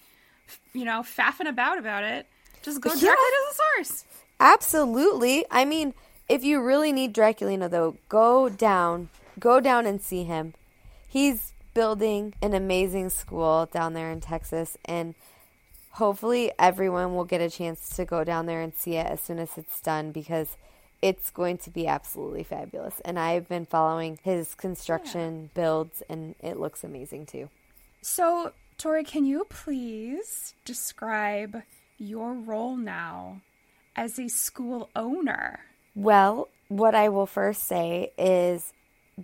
[0.73, 2.27] you know, faffing about about it?
[2.63, 3.15] Just go directly yeah.
[3.15, 4.05] to the source.
[4.41, 5.45] Absolutely.
[5.51, 5.95] I mean,
[6.29, 10.55] if you really need Draculino though, go down Go down and see him.
[11.09, 15.15] He's building an amazing school down there in Texas, and
[15.93, 19.39] hopefully, everyone will get a chance to go down there and see it as soon
[19.39, 20.57] as it's done because
[21.05, 22.99] it's going to be absolutely fabulous.
[23.05, 25.49] And I've been following his construction yeah.
[25.53, 27.51] builds, and it looks amazing too.
[28.01, 31.63] So, Torree, can you please describe
[31.99, 33.43] your role now
[33.95, 35.61] as a school owner?
[35.95, 38.73] Well, what I will first say is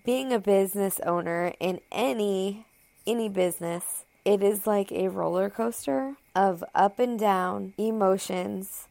[0.04, 2.66] being a business owner in any
[3.06, 8.86] any business, it is like a roller coaster of up and down emotions.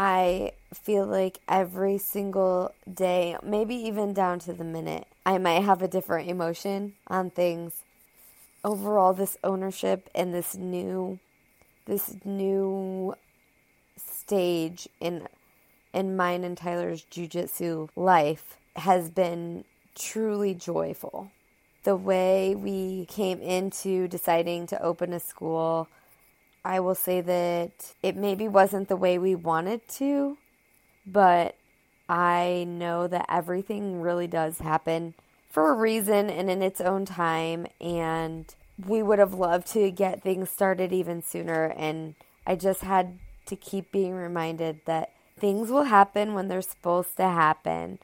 [0.00, 5.82] I feel like every single day, maybe even down to the minute, I might have
[5.82, 7.82] a different emotion on things.
[8.62, 11.18] Overall, this ownership and this new
[11.86, 13.16] this new
[13.96, 15.26] stage in
[15.92, 19.64] in mine and Tyler's jujitsu life has been
[19.96, 21.32] truly joyful.
[21.82, 25.88] The way we came into deciding to open a school,
[26.64, 30.36] I will say that it maybe wasn't the way we wanted to,
[31.06, 31.56] but
[32.08, 35.14] I know that everything really does happen
[35.50, 37.66] for a reason and in its own time.
[37.80, 38.52] And
[38.86, 41.66] we would have loved to get things started even sooner.
[41.76, 42.14] And
[42.46, 47.24] I just had to keep being reminded that things will happen when they're supposed to
[47.24, 47.98] happen.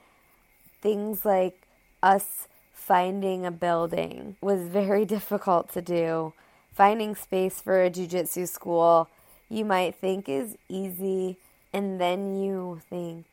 [0.80, 1.66] Things like
[2.02, 6.32] us finding a building was very difficult to do.
[6.74, 9.08] Finding space for a jujitsu school
[9.48, 11.38] you might think is easy,
[11.72, 13.26] and then you think,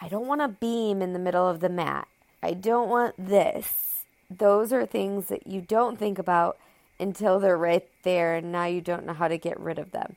[0.00, 2.08] I don't want a beam in the middle of the mat.
[2.42, 4.04] I don't want this.
[4.30, 6.58] Those are things that you don't think about
[6.98, 10.16] until they're right there, and now you don't know how to get rid of them.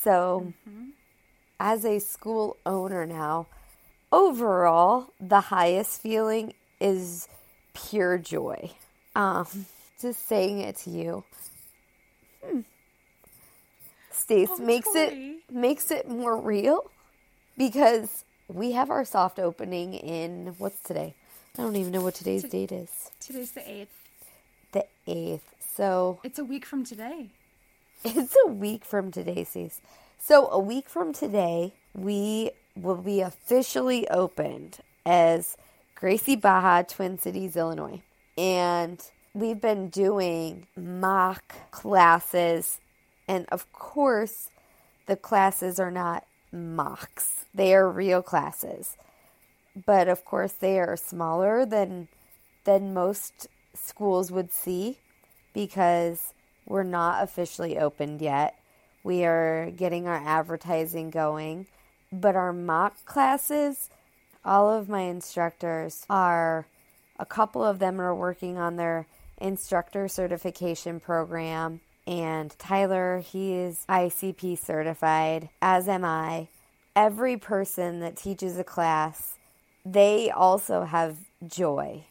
[0.00, 0.90] So, mm-hmm.
[1.58, 3.46] as a school owner now,
[4.10, 7.28] overall, the highest feeling is
[7.72, 8.72] pure joy.
[9.16, 9.46] Um,
[10.00, 11.24] just saying it to you.
[12.44, 12.60] Hmm.
[14.10, 16.90] Stace oh, makes it makes it more real
[17.56, 21.14] because we have our soft opening in what's today?
[21.58, 23.10] I don't even know what today's date is.
[23.20, 23.94] Today's the eighth.
[24.72, 25.54] The eighth.
[25.74, 27.30] So it's a week from today.
[28.04, 29.80] It's a week from today, Stace.
[30.18, 35.56] So a week from today, we will be officially opened as
[35.94, 38.02] Gracie Barra, Twin Cities, Illinois.
[38.36, 39.00] And
[39.34, 42.80] we've been doing mock classes.
[43.28, 44.50] And of course,
[45.06, 48.96] the classes are not mocks, they are real classes.
[49.86, 52.08] But of course, they are smaller than,
[52.64, 54.98] than most schools would see
[55.54, 56.34] because
[56.66, 58.58] we're not officially opened yet.
[59.02, 61.66] We are getting our advertising going.
[62.12, 63.88] But our mock classes
[64.44, 66.66] all of my instructors are
[67.18, 69.06] a couple of them are working on their
[69.42, 71.80] instructor certification program.
[72.06, 76.48] And Tyler, he is ICP certified, as am I.
[76.96, 79.38] Every person that teaches a class,
[79.84, 82.04] they also have joy.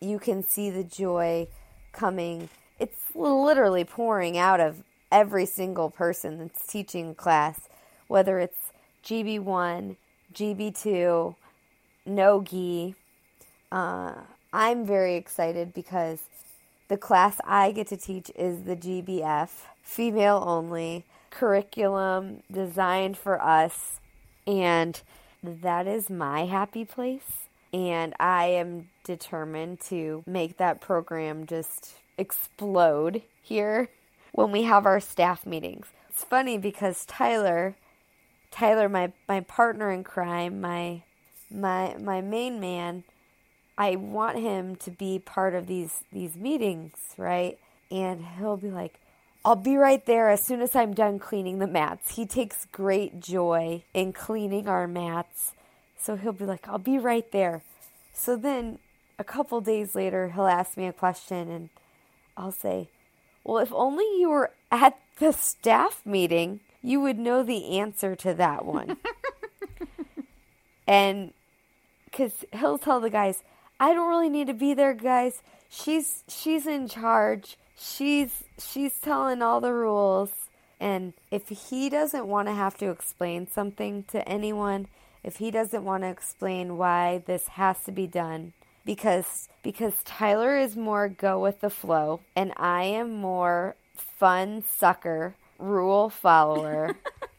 [0.00, 1.48] You can see the joy
[1.92, 2.48] coming.
[2.78, 7.68] It's literally pouring out of every single person that's teaching class,
[8.06, 8.72] whether it's
[9.04, 9.96] GB1,
[10.34, 11.34] GB2,
[12.06, 12.94] no gi.
[13.70, 14.14] Uh,
[14.52, 16.20] I'm very excited because
[16.88, 19.50] the class I get to teach is the GBF,
[19.82, 24.00] female only curriculum designed for us,
[24.46, 25.00] and
[25.42, 27.46] that is my happy place.
[27.72, 33.90] And I am determined to make that program just explode here
[34.32, 35.86] when we have our staff meetings.
[36.08, 37.76] It's funny because Tyler,
[38.50, 41.02] Tyler, my, my partner in crime, my
[41.50, 43.04] my my main man,
[43.78, 47.58] I want him to be part of these these meetings, right?
[47.92, 49.00] And he'll be like,
[49.44, 52.16] I'll be right there as soon as I'm done cleaning the mats.
[52.16, 55.54] He takes great joy in cleaning our mats.
[55.96, 57.62] So he'll be like, I'll be right there.
[58.12, 58.80] So then
[59.16, 61.70] a couple days later, he'll ask me a question and
[62.36, 62.88] I'll say,
[63.44, 68.34] Well, if only you were at the staff meeting, you would know the answer to
[68.34, 68.96] that one.
[70.86, 71.32] and
[72.04, 73.42] because he'll tell the guys,
[73.80, 75.42] I don't really need to be there, guys.
[75.68, 77.56] She's she's in charge.
[77.76, 80.30] She's she's telling all the rules.
[80.80, 84.86] And if he doesn't want to have to explain something to anyone,
[85.24, 88.52] if he doesn't want to explain why this has to be done,
[88.84, 95.34] because because Tyler is more go with the flow and I am more fun sucker,
[95.58, 96.96] rule follower.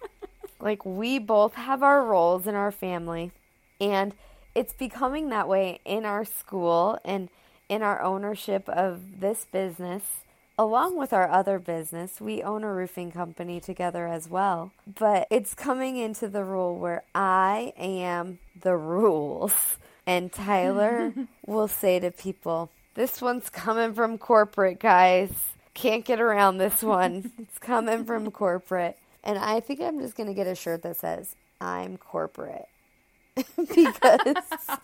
[0.59, 3.31] like we both have our roles in our family
[3.79, 4.13] and
[4.59, 7.29] it's becoming that way in our school and
[7.69, 10.03] in our ownership of this business
[10.59, 14.73] along with our other business, we own a roofing company together as well.
[14.85, 19.53] But it's coming into the rule where I am the rules.
[20.05, 21.13] And Tyler
[21.45, 25.31] will say to people, This one's coming from corporate, guys.
[25.73, 27.31] Can't get around this one.
[27.39, 28.97] It's coming from corporate.
[29.23, 32.67] And I think I'm just going to get a shirt that says, I'm corporate.
[33.75, 34.77] because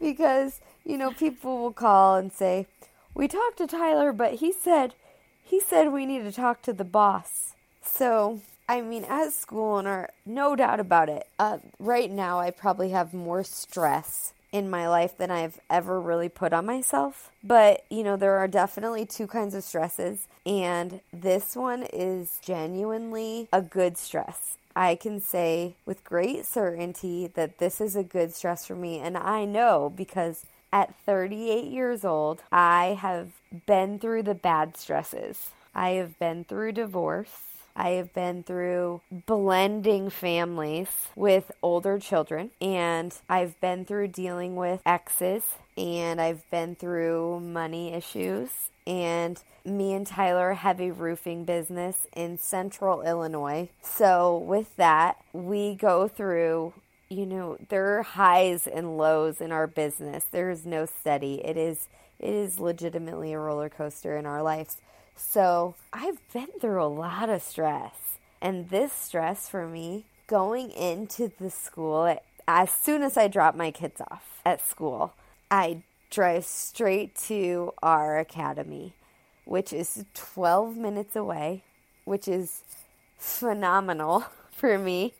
[0.00, 2.66] because you know people will call and say
[3.14, 4.94] we talked to Tyler but he said
[5.42, 7.54] he said we need to talk to the boss.
[7.82, 12.90] So I mean as school owner no doubt about it uh, right now I probably
[12.90, 17.30] have more stress in my life than I've ever really put on myself.
[17.42, 23.48] But you know there are definitely two kinds of stresses and this one is genuinely
[23.52, 28.66] a good stress I can say with great certainty that this is a good stress
[28.66, 28.98] for me.
[28.98, 33.32] And I know because at 38 years old, I have
[33.66, 35.50] been through the bad stresses.
[35.74, 37.49] I have been through divorce.
[37.74, 44.80] I have been through blending families with older children, and I've been through dealing with
[44.84, 45.42] exes,
[45.76, 48.50] and I've been through money issues,
[48.86, 53.68] and me and Tyler have a roofing business in central Illinois.
[53.82, 56.74] So, with that, we go through,
[57.08, 60.24] you know, there are highs and lows in our business.
[60.30, 61.42] There is no steady.
[61.44, 64.76] It is it is legitimately a roller coaster in our lives.
[65.22, 68.18] So, I've been through a lot of stress.
[68.40, 72.16] And this stress for me going into the school
[72.48, 75.14] as soon as I drop my kids off at school,
[75.52, 78.94] I drive straight to our academy,
[79.44, 81.62] which is 12 minutes away,
[82.04, 82.62] which is
[83.18, 85.14] phenomenal for me,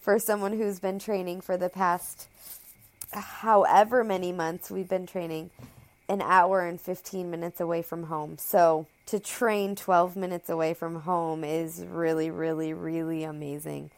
[0.00, 2.28] for someone who's been training for the past
[3.12, 5.50] however many months we've been training,
[6.08, 8.38] an hour and 15 minutes away from home.
[8.38, 13.90] So to train 12 minutes away from home is really, really, really amazing.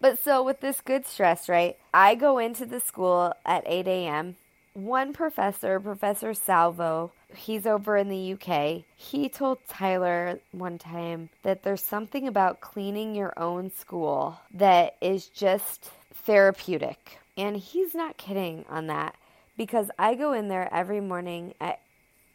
[0.00, 1.76] But so with this good stress, right?
[1.92, 4.36] I go into the school at 8 a.m
[4.78, 11.64] one professor, Professor Salvo, he's over in the UK, he told Tyler one time that
[11.64, 17.18] there's something about cleaning your own school that is just therapeutic.
[17.36, 19.16] And he's not kidding on that
[19.58, 21.52] because I go in there every morning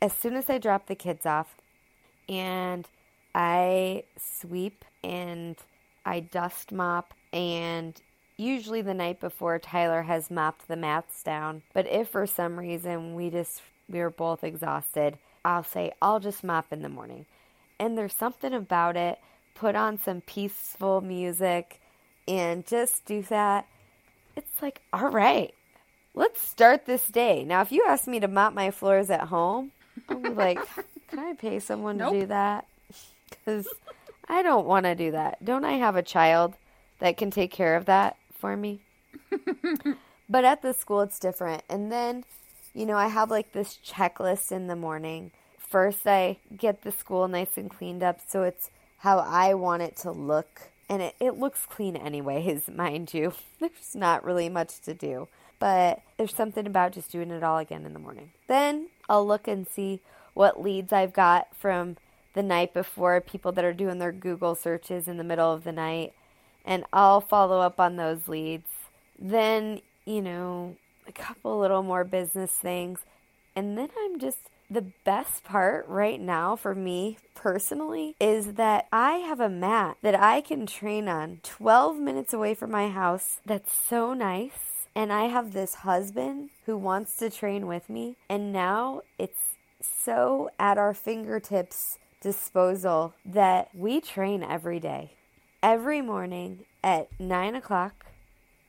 [0.02, 1.56] as soon as I drop the kids off
[2.30, 2.88] and
[3.34, 5.56] I sweep and
[6.06, 8.00] I dust mop and
[8.38, 11.64] usually the night before Tyler has mopped the mats down.
[11.74, 16.44] But if for some reason we just we are both exhausted, I'll say I'll just
[16.44, 17.26] mop in the morning.
[17.80, 19.20] And there's something about it.
[19.56, 21.80] Put on some peaceful music
[22.28, 23.66] and just do that.
[24.36, 25.54] It's like, all right.
[26.14, 27.44] Let's start this day.
[27.44, 29.72] Now, if you ask me to mop my floors at home,
[30.10, 30.60] I'll be like,
[31.08, 32.14] can I pay someone nope.
[32.14, 32.66] to do that?
[33.30, 33.68] Because
[34.30, 35.44] I don't want to do that.
[35.44, 36.54] Don't I have a child
[37.00, 38.80] that can take care of that for me?
[40.30, 41.64] but at the school, it's different.
[41.68, 42.26] And then,
[42.76, 45.32] you know, I have like this checklist in the morning.
[45.58, 49.96] First, I get the school nice and cleaned up so it's how I want it
[49.98, 50.62] to look.
[50.90, 53.34] And it, it looks clean, anyways, mind you.
[53.60, 55.28] There's not really much to do.
[55.64, 58.32] But there's something about just doing it all again in the morning.
[58.50, 60.02] Then I'll look and see
[60.34, 61.96] what leads I've got from
[62.34, 65.72] the night before, people that are doing their Google searches in the middle of the
[65.72, 66.12] night,
[66.66, 68.68] and I'll follow up on those leads.
[69.18, 70.76] Then, you know,
[71.08, 73.00] a couple little more business things.
[73.56, 79.20] And then I'm just the best part right now for me personally is that I
[79.20, 83.40] have a mat that I can train on 12 minutes away from my house.
[83.46, 84.73] That's so nice.
[84.96, 88.18] And I have this husband who wants to train with me.
[88.30, 95.14] And now it's so at our fingertips disposal that we train every day.
[95.62, 98.06] Every morning at nine o'clock,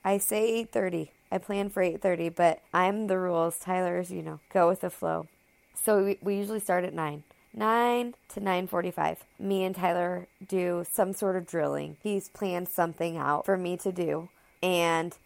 [0.05, 1.13] I say eight thirty.
[1.31, 3.59] I plan for eight thirty, but I'm the rules.
[3.59, 5.27] Tyler's, you know, go with the flow.
[5.75, 7.25] So we, we usually start at nine.
[7.57, 9.19] 9 to 9:45.
[9.39, 11.97] Me and Tyler do some sort of drilling.
[12.03, 14.29] He's planned something out for me to do,
[14.63, 15.17] and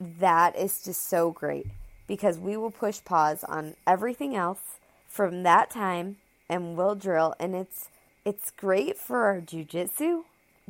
[0.00, 1.66] that is just so great
[2.06, 4.78] because we will push pause on everything else
[5.08, 6.16] from that time
[6.48, 7.88] and we'll drill and it's
[8.24, 10.24] it's great for our jujitsu,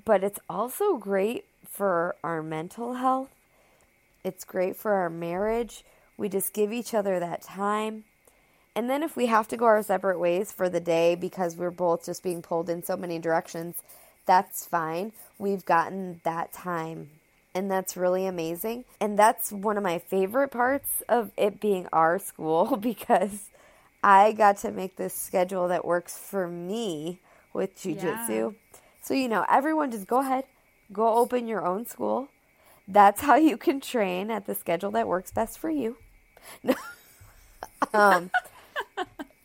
[0.04, 3.30] but it's also great for our mental health.
[4.22, 5.82] It's great for our marriage.
[6.18, 8.04] We just give each other that time.
[8.74, 11.70] And then if we have to go our separate ways for the day because we're
[11.70, 13.76] both just being pulled in so many directions,
[14.26, 15.12] that's fine.
[15.38, 17.08] We've gotten that time.
[17.56, 18.84] And that's really amazing.
[19.00, 23.48] And that's one of my favorite parts of it being our school because
[24.02, 27.18] I got to make this schedule that works for me
[27.54, 28.28] with jujitsu.
[28.28, 28.78] Yeah.
[29.00, 30.44] So, you know, everyone just go ahead,
[30.92, 32.28] go open your own school.
[32.86, 35.96] That's how you can train at the schedule that works best for you.
[37.94, 38.30] um,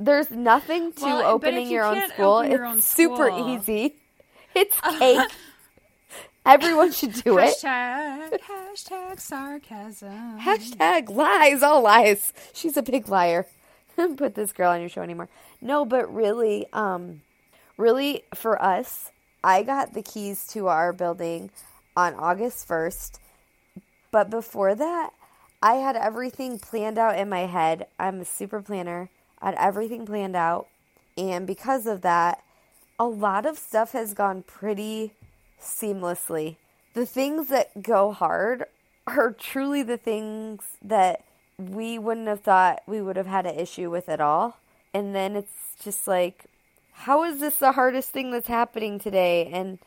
[0.01, 2.43] there's nothing to well, opening you your own school.
[2.43, 3.95] Your it's own super easy.
[4.53, 5.31] It's cake.
[6.45, 8.41] Everyone should do hashtag, it.
[8.41, 10.39] Hashtag sarcasm.
[10.39, 12.33] Hashtag lies, all lies.
[12.53, 13.45] She's a big liar.
[14.17, 15.29] put this girl on your show anymore.
[15.61, 17.21] No, but really, um,
[17.77, 19.11] really for us,
[19.43, 21.51] I got the keys to our building
[21.95, 23.19] on August 1st.
[24.11, 25.11] But before that,
[25.61, 27.87] I had everything planned out in my head.
[27.99, 29.09] I'm a super planner.
[29.41, 30.67] I had everything planned out.
[31.17, 32.43] And because of that,
[32.99, 35.13] a lot of stuff has gone pretty
[35.61, 36.57] seamlessly.
[36.93, 38.65] The things that go hard
[39.07, 41.23] are truly the things that
[41.57, 44.57] we wouldn't have thought we would have had an issue with at all.
[44.93, 46.45] And then it's just like,
[46.91, 49.49] how is this the hardest thing that's happening today?
[49.51, 49.79] And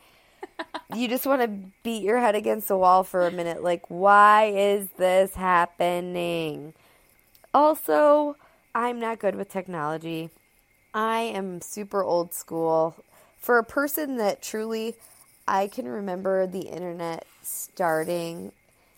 [0.95, 3.63] you just want to beat your head against the wall for a minute.
[3.63, 6.73] Like, why is this happening?
[7.53, 8.35] Also,
[8.73, 10.29] I'm not good with technology.
[10.93, 12.95] I am super old school.
[13.37, 14.95] For a person that truly,
[15.47, 18.51] I can remember the internet starting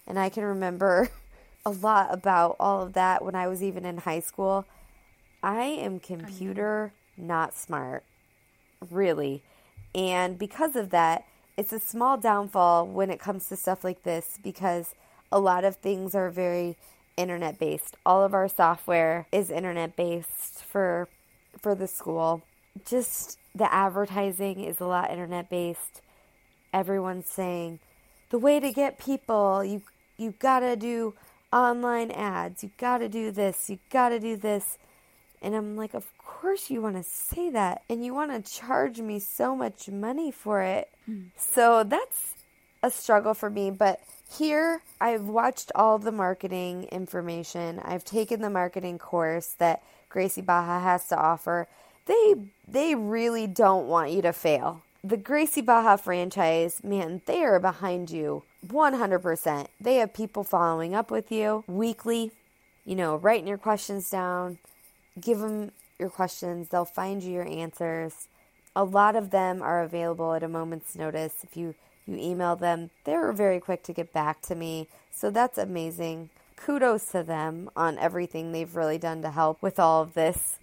[0.05, 1.09] and I can remember
[1.65, 4.65] a lot about all of that when I was even in high school.
[5.43, 8.03] I am computer not smart,
[8.89, 9.43] really.
[9.93, 11.25] And because of that,
[11.57, 14.93] it's a small downfall when it comes to stuff like this because
[15.31, 16.77] a lot of things are very
[17.17, 17.97] internet based.
[18.05, 21.09] All of our software is internet based for
[21.59, 22.43] for the school.
[22.85, 26.01] Just the advertising is a lot internet based.
[26.73, 27.79] Everyone's saying
[28.29, 29.81] the way to get people, you
[30.17, 31.13] you got to do
[31.53, 32.63] online ads.
[32.63, 33.69] You got to do this.
[33.69, 34.77] You got to do this.
[35.41, 37.83] And I'm like, of course you want to say that.
[37.89, 40.89] And you want to charge me so much money for it.
[41.09, 41.27] Mm.
[41.37, 42.33] So that's
[42.81, 43.69] a struggle for me.
[43.69, 43.99] But
[44.29, 47.79] here, I've watched all the marketing information.
[47.79, 51.67] I've taken the marketing course that Gracie Barra has to offer.
[52.07, 52.35] They
[52.67, 54.81] they really don't want you to fail.
[55.07, 59.67] The Gracie Barra franchise, man, they are behind you 100%.
[59.79, 62.33] They have people following up with you weekly,
[62.83, 64.57] you know, writing your questions down,
[65.17, 68.27] give them your questions, they'll find you your answers.
[68.75, 71.35] A lot of them are available at a moment's notice.
[71.41, 71.73] If you,
[72.05, 74.89] you email them, they're very quick to get back to me.
[75.09, 76.31] So that's amazing.
[76.57, 80.57] Kudos to them on everything they've really done to help with all of this.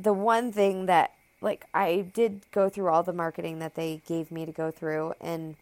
[0.00, 1.12] The one thing that,
[1.44, 5.12] like, I did go through all the marketing that they gave me to go through,
[5.20, 5.56] and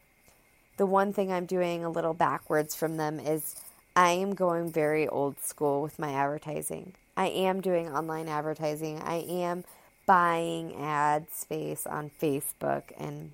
[0.76, 3.56] the one thing I'm doing a little backwards from them is
[3.94, 6.94] I am going very old school with my advertising.
[7.16, 9.00] I am doing online advertising.
[9.00, 9.64] I am
[10.06, 13.32] buying ad space on Facebook and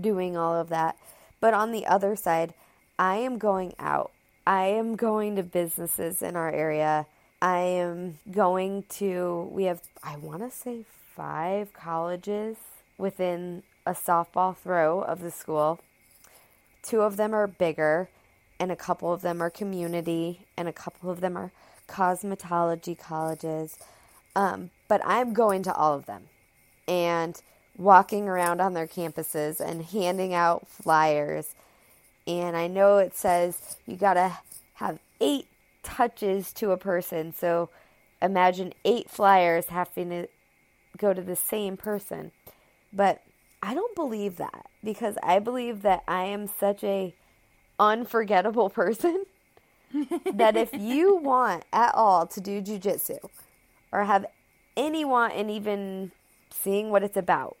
[0.00, 0.96] doing all of that.
[1.40, 2.54] But on the other side,
[2.98, 4.10] I am going out.
[4.46, 7.06] I am going to businesses in our area.
[7.42, 10.84] I am going to, we have, I want to say
[11.18, 12.56] five colleges
[12.96, 15.80] within a softball throw of the school.
[16.80, 18.08] Two of them are bigger,
[18.60, 21.50] and a couple of them are community, and a couple of them are
[21.88, 23.76] cosmetology colleges.
[24.36, 26.28] Um, but I'm going to all of them
[26.86, 27.42] and
[27.76, 31.56] walking around on their campuses and handing out flyers.
[32.28, 34.38] And I know it says you got to
[34.74, 35.48] have eight
[35.82, 37.34] touches to a person.
[37.34, 37.70] So
[38.22, 40.28] imagine eight flyers having to
[40.98, 42.32] go to the same person.
[42.92, 43.22] But
[43.62, 47.14] I don't believe that because I believe that I am such a
[47.78, 49.24] unforgettable person
[50.32, 53.18] that if you want at all to do jujitsu
[53.92, 54.26] or have
[54.76, 56.12] any want in even
[56.50, 57.56] seeing what it's about,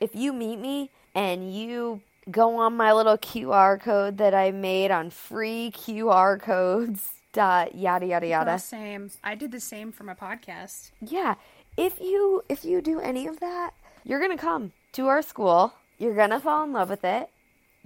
[0.00, 4.90] if you meet me and you go on my little QR code that I made
[4.90, 8.58] on free QR codes dot yada yada yada.
[8.58, 9.10] same.
[9.22, 10.90] I did the same for my podcast.
[11.00, 11.34] Yeah.
[11.78, 13.70] If you if you do any of that,
[14.02, 15.74] you're gonna come to our school.
[15.96, 17.30] You're gonna fall in love with it.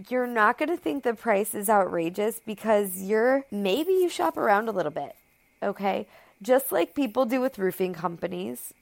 [0.09, 4.73] You're not gonna think the price is outrageous because you're maybe you shop around a
[4.73, 5.15] little bit.
[5.63, 6.07] Okay?
[6.41, 8.73] Just like people do with roofing companies.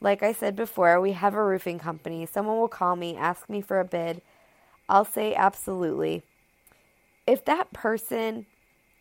[0.00, 2.24] Like I said before, we have a roofing company.
[2.24, 4.22] Someone will call me, ask me for a bid.
[4.88, 6.22] I'll say absolutely.
[7.26, 8.46] If that person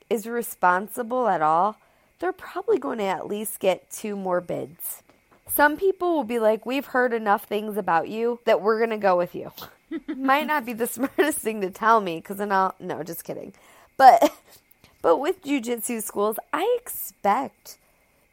[0.10, 1.78] is responsible at all,
[2.18, 5.04] they're probably going to at least get two more bids.
[5.48, 8.98] Some people will be like, We've heard enough things about you that we're going to
[8.98, 9.52] go with you.
[10.16, 13.54] Might not be the smartest thing to tell me because then I'll, no, just kidding.
[13.98, 14.32] But,
[15.02, 17.78] but with jujitsu schools, I expect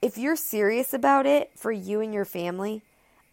[0.00, 2.82] if you're serious about it for you and your family,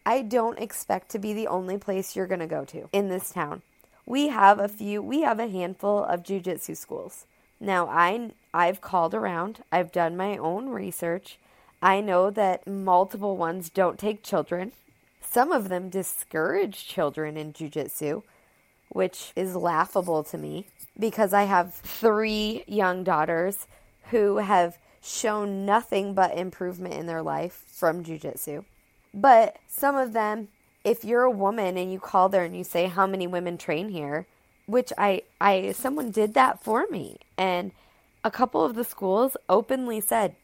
[0.05, 3.32] I don't expect to be the only place you're going to go to in this
[3.32, 3.63] town.
[4.05, 7.25] We have a few, we have a handful of jujitsu schools.
[7.59, 9.63] Now, I I've called around.
[9.71, 11.38] I've done my own research.
[11.82, 14.73] I know that multiple ones don't take children.
[15.21, 18.23] Some of them discourage children in jujitsu,
[18.89, 20.65] which is laughable to me
[20.97, 23.67] because I have three young daughters
[24.11, 28.65] who have shown nothing but improvement in their life from jujitsu.
[29.13, 30.49] But some of them,
[30.84, 33.89] if you're a woman and you call there and you say how many women train
[33.89, 34.25] here,
[34.65, 37.71] which I I someone did that for me and
[38.23, 40.36] a couple of the schools openly said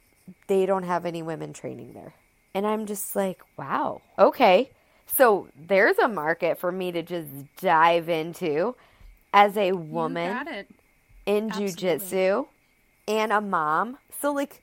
[0.47, 2.13] they don't have any women training there.
[2.53, 4.01] And I'm just like, wow.
[4.17, 4.71] Okay.
[5.05, 8.75] So there's a market for me to just dive into
[9.33, 10.65] as a woman
[11.25, 12.47] in jujitsu
[13.07, 13.97] and a mom.
[14.19, 14.61] So like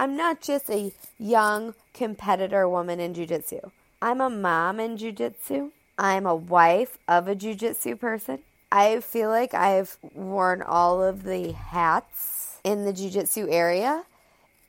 [0.00, 3.70] I'm not just a young competitor woman in jujitsu.
[4.02, 5.70] I'm a mom in jujitsu.
[5.98, 8.40] I'm a wife of a jujitsu person.
[8.70, 14.04] I feel like I've worn all of the hats in the jiu-jitsu area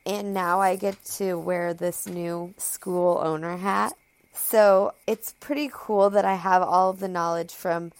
[0.08, 3.92] and now I get to wear this new school owner hat.
[4.32, 7.92] So, it's pretty cool that I have all of the knowledge from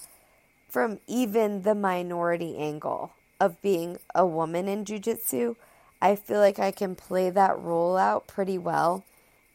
[0.68, 5.54] from even the minority angle of being a woman in jiu-jitsu.
[6.00, 9.04] I feel like I can play that role out pretty well.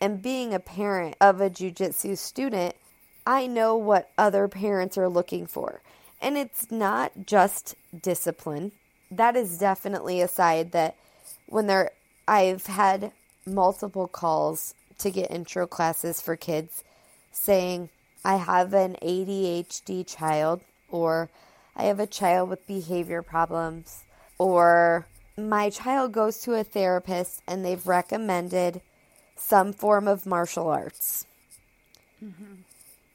[0.01, 2.75] And being a parent of a jiu-jitsu student,
[3.25, 5.81] I know what other parents are looking for.
[6.19, 8.71] And it's not just discipline.
[9.11, 10.95] That is definitely a side that
[11.45, 11.91] when there
[12.27, 13.11] I've had
[13.45, 16.83] multiple calls to get intro classes for kids
[17.31, 17.89] saying
[18.23, 21.29] I have an ADHD child or
[21.75, 24.03] I have a child with behavior problems
[24.37, 25.07] or
[25.37, 28.81] my child goes to a therapist and they've recommended
[29.35, 31.25] some form of martial arts.
[32.23, 32.61] Mm-hmm.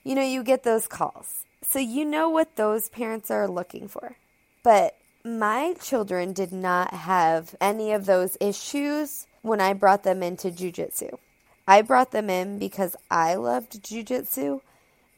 [0.05, 1.45] You know, you get those calls.
[1.63, 4.17] So you know what those parents are looking for.
[4.63, 4.98] But
[5.37, 11.19] my children did not have any of those issues when I brought them into jujitsu.
[11.67, 14.61] I brought them in because I loved jujitsu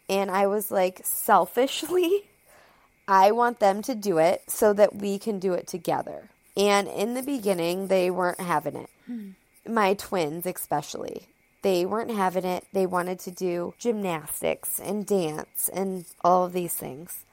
[0.09, 2.25] and I was like, selfishly,
[3.09, 6.31] I want them to do it so that we can do it together.
[6.57, 8.91] And in the beginning, they weren't having it.
[9.07, 9.31] Hmm.
[9.67, 11.29] My twins, especially
[11.63, 12.67] they weren't having it.
[12.73, 17.25] They wanted to do gymnastics and dance and all of these things.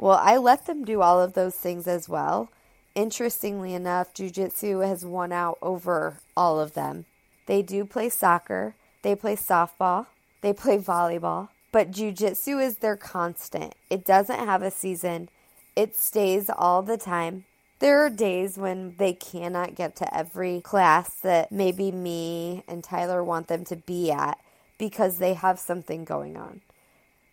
[0.00, 2.48] Well, I let them do all of those things as well.
[2.94, 7.04] Interestingly enough, jujitsu has won out over all of them.
[7.44, 10.06] They do play soccer, they play softball,
[10.40, 13.74] they play volleyball, but jujitsu is their constant.
[13.90, 15.28] It doesn't have a season,
[15.76, 17.44] it stays all the time.
[17.80, 23.24] there are days when they cannot get to every class that maybe me and Tyler
[23.24, 24.38] want them to be at
[24.78, 26.60] because they have something going on.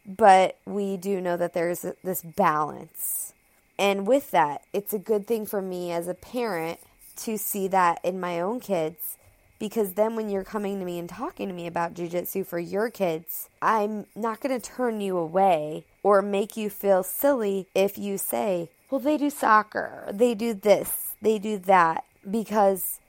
[0.08, 3.34] But we do know that there's this balance.
[3.78, 6.80] And with that, it's a good thing for me as a parent
[7.18, 9.18] to see that in my own kids
[9.60, 12.89] because then when you're coming to me and talking to me about jujitsu for your
[12.89, 18.18] kids, I'm not going to turn you away or make you feel silly if you
[18.18, 22.99] say, well, they do soccer, they do this, they do that, because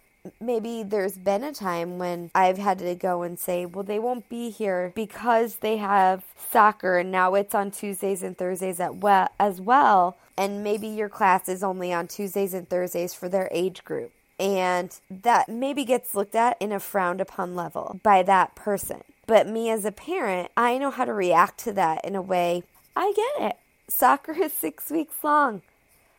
[0.40, 4.28] maybe there's been a time when I've had to go and say, well, they won't
[4.28, 9.28] be here because they have soccer and now it's on Tuesdays and Thursdays at well,
[9.38, 10.16] as well.
[10.36, 14.12] And maybe your class is only on Tuesdays and Thursdays for their age group.
[14.38, 19.02] And that maybe gets looked at in a frowned upon level by that person.
[19.26, 22.62] But me as a parent, I know how to react to that in a way
[22.96, 23.56] I get it.
[23.88, 25.62] Soccer is six weeks long.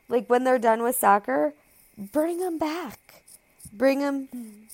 [0.08, 1.54] Like when they're done with soccer,
[1.98, 2.99] bring them back.
[3.72, 4.30] Bring them,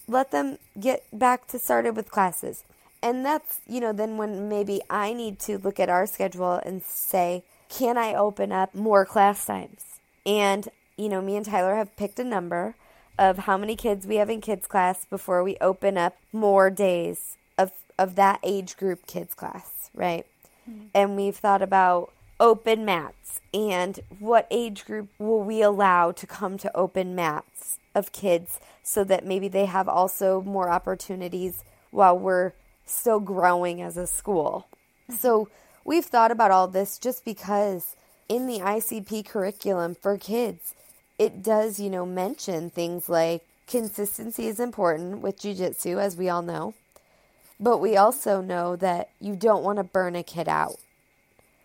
[0.08, 2.64] let them get back to started with classes.
[3.02, 6.82] And that's, you know, then when maybe I need to look at our schedule and
[6.82, 10.00] say, can I open up more class times?
[10.26, 12.76] And, you know, me and Tyler have picked a number
[13.20, 17.38] of how many kids we have in kids class before we open up more days
[17.58, 20.26] of, of that age group kids class, right?
[20.70, 20.86] Mm-hmm.
[20.94, 26.58] And we've thought about open mats and what age group will we allow to come
[26.58, 32.52] to open mats of kids so that maybe they have also more opportunities while we're
[32.86, 34.68] still growing as a school.
[35.10, 35.16] Mm-hmm.
[35.16, 35.50] So
[35.84, 37.96] we've thought about all this just because
[38.28, 40.76] in the ICP curriculum for kids,
[41.18, 46.42] it does, you know, mention things like consistency is important with jujitsu, as we all
[46.42, 46.74] know.
[47.60, 50.76] But we also know that you don't want to burn a kid out.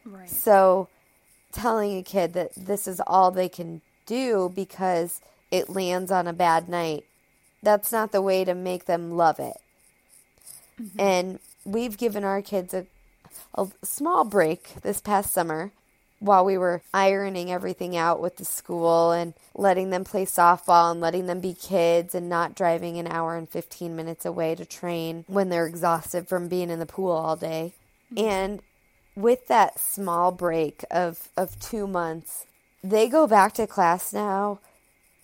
[0.04, 0.28] Right.
[0.28, 0.88] So
[1.52, 5.20] telling a kid that this is all they can do because
[5.50, 7.04] it lands on a bad night,
[7.62, 9.56] that's not the way to make them love it.
[10.80, 11.00] Mm-hmm.
[11.00, 12.86] And we've given our kids a,
[13.54, 15.72] a small break this past summer
[16.20, 21.00] while we were ironing everything out with the school and letting them play softball and
[21.00, 25.24] letting them be kids and not driving an hour and 15 minutes away to train
[25.26, 27.72] when they're exhausted from being in the pool all day.
[28.12, 28.28] Mm-hmm.
[28.28, 28.62] And
[29.14, 32.46] with that small break of, of two months,
[32.82, 34.60] they go back to class now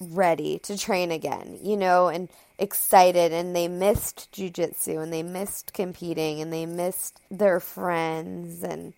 [0.01, 2.29] ready to train again, you know, and
[2.59, 8.93] excited and they missed jujitsu and they missed competing and they missed their friends and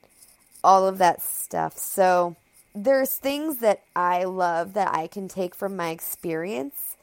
[0.62, 1.76] all of that stuff.
[1.76, 2.36] So
[2.74, 6.96] there's things that I love that I can take from my experience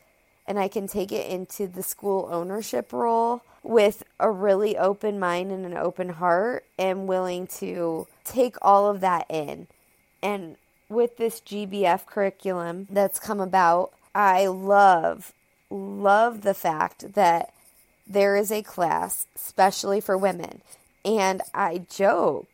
[0.48, 5.51] and I can take it into the school ownership role with a really open mind
[5.51, 9.68] and an open heart and willing to take all of that in.
[10.22, 10.57] And
[10.88, 15.34] with this GBF curriculum that's come about, I love,
[15.72, 17.51] love the fact that
[18.07, 20.61] there is a class especially for women.
[21.03, 22.47] And I joke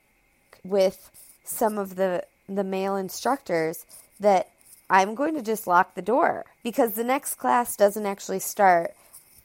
[0.64, 1.12] with
[1.44, 3.86] some of the the male instructors
[4.20, 4.50] that
[4.90, 8.94] I'm going to just lock the door because the next class doesn't actually start.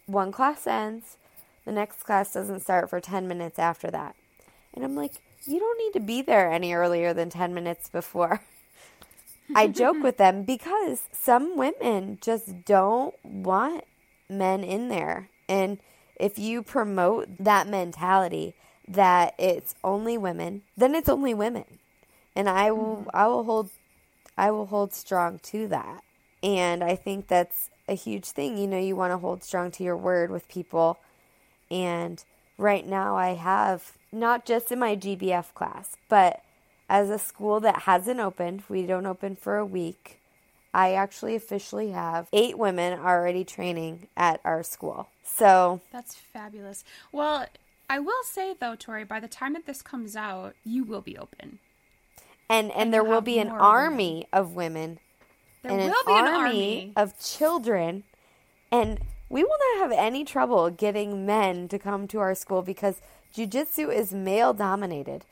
[0.06, 1.16] One class ends,
[1.66, 4.16] the next class doesn't start for 10 minutes after that.
[4.72, 8.40] And I'm like, you don't need to be there any earlier than 10 minutes before.
[9.54, 13.84] I joke with them because some women just don't want
[14.28, 15.28] men in there.
[15.48, 15.78] And
[16.16, 18.54] if you promote that mentality
[18.88, 21.64] that it's only women, then it's only women.
[22.34, 23.10] And I will mm-hmm.
[23.14, 23.70] I will hold
[24.36, 26.02] I will hold strong to that.
[26.42, 28.58] And I think that's a huge thing.
[28.58, 30.98] You know, you want to hold strong to your word with people.
[31.70, 32.22] And
[32.58, 36.42] right now I have not just in my GBF class, but
[36.88, 40.20] as a school that hasn't opened, we don't open for a week.
[40.72, 45.08] I actually officially have eight women already training at our school.
[45.24, 46.84] So that's fabulous.
[47.12, 47.46] Well,
[47.88, 51.16] I will say though, Torree, by the time that this comes out, you will be
[51.16, 51.60] open.
[52.48, 54.26] And and, and there will be an army women.
[54.32, 54.98] of women.
[55.62, 58.04] There and will an be an army of children.
[58.70, 63.00] And we will not have any trouble getting men to come to our school because
[63.34, 65.24] jujitsu is male dominated.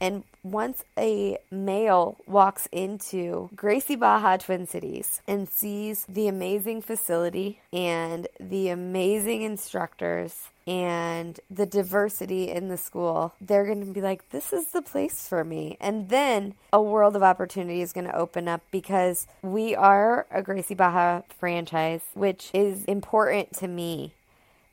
[0.00, 7.60] And once a male walks into Gracie Barra Twin Cities and sees the amazing facility
[7.72, 14.30] and the amazing instructors and the diversity in the school, they're going to be like,
[14.30, 15.76] this is the place for me.
[15.80, 20.42] And then a world of opportunity is going to open up because we are a
[20.42, 24.14] Gracie Barra franchise, which is important to me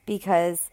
[0.06, 0.70] because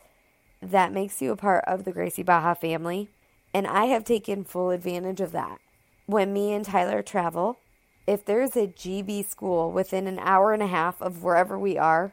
[0.61, 3.09] that makes you a part of the Gracie Barra family.
[3.55, 5.61] And I have taken full advantage of that.
[6.07, 7.59] When me and Tyler travel,
[8.07, 12.13] if there's a GB school within an hour and a half of wherever we are,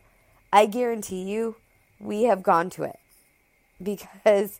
[0.53, 1.55] I guarantee you
[1.99, 2.99] we have gone to it
[3.81, 4.59] because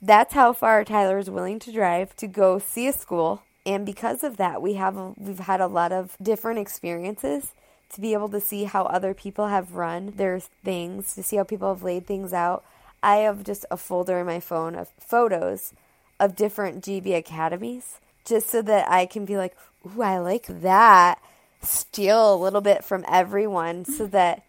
[0.00, 3.42] that's how far Tyler is willing to drive to go see a school.
[3.64, 7.52] And because of that, we have we've had a lot of different experiences
[7.90, 11.44] to be able to see how other people have run their things, to see how
[11.44, 12.64] people have laid things out.
[13.02, 15.72] I have just a folder in my phone of photos
[16.18, 19.56] of different GB academies just so that I can be like,
[19.86, 21.20] ooh, I like that.
[21.62, 24.42] Steal a little bit from everyone so that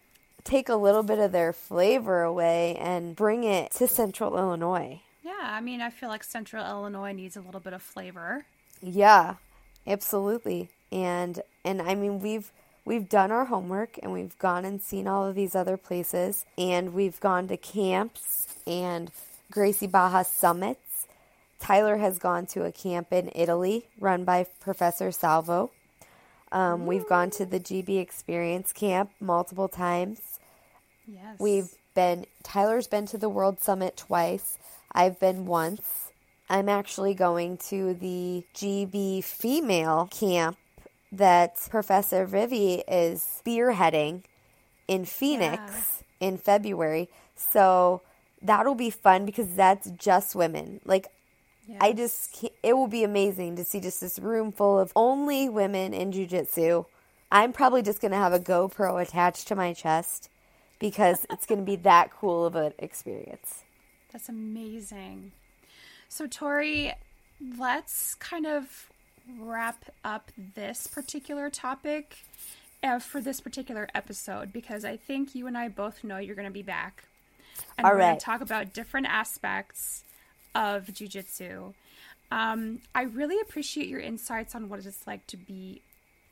[0.44, 5.00] take a little bit of their flavor away and bring it to central Illinois.
[5.22, 8.46] Yeah, I mean, I feel like central Illinois needs a little bit of flavor.
[8.80, 9.34] Yeah,
[9.86, 10.70] absolutely.
[10.90, 12.50] And and I mean, we've
[12.84, 16.94] we've done our homework and we've gone and seen all of these other places and
[16.94, 19.10] we've gone to camps and
[19.50, 20.87] Gracie Barra summits.
[21.58, 25.70] Tyler has gone to a camp in Italy run by Professor Salvo.
[26.50, 30.38] Um, we've gone to the GB Experience Camp multiple times.
[31.06, 31.38] Yes.
[31.38, 34.58] We've been, Tyler's been to the World Summit twice.
[34.92, 36.12] I've been once.
[36.48, 40.56] I'm actually going to the GB female camp
[41.12, 44.22] that Professor Vivi is spearheading
[44.86, 47.08] in Phoenix in February.
[47.36, 48.02] So
[48.40, 50.80] that'll be fun because that's just women.
[50.84, 51.08] Like,
[51.80, 55.92] I just, it will be amazing to see just this room full of only women
[55.92, 56.86] in jujitsu.
[57.30, 60.30] I'm probably just going to have a GoPro attached to my chest
[60.78, 63.64] because it's going to be that cool of an experience.
[64.12, 65.32] That's amazing.
[66.08, 66.92] So, Torree,
[67.58, 68.88] let's kind of
[69.38, 72.16] wrap up this particular topic
[72.82, 76.48] uh, for this particular episode because I think you and I both know you're going
[76.48, 77.04] to be back.
[77.76, 80.04] And All we're going to talk about different aspects
[80.58, 81.72] of jujitsu.
[82.30, 85.80] Um, I really appreciate your insights on what it's like to be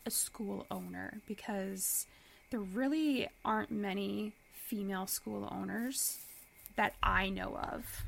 [0.05, 2.07] a school owner because
[2.51, 6.19] there really aren't many female school owners
[6.75, 8.05] that I know of.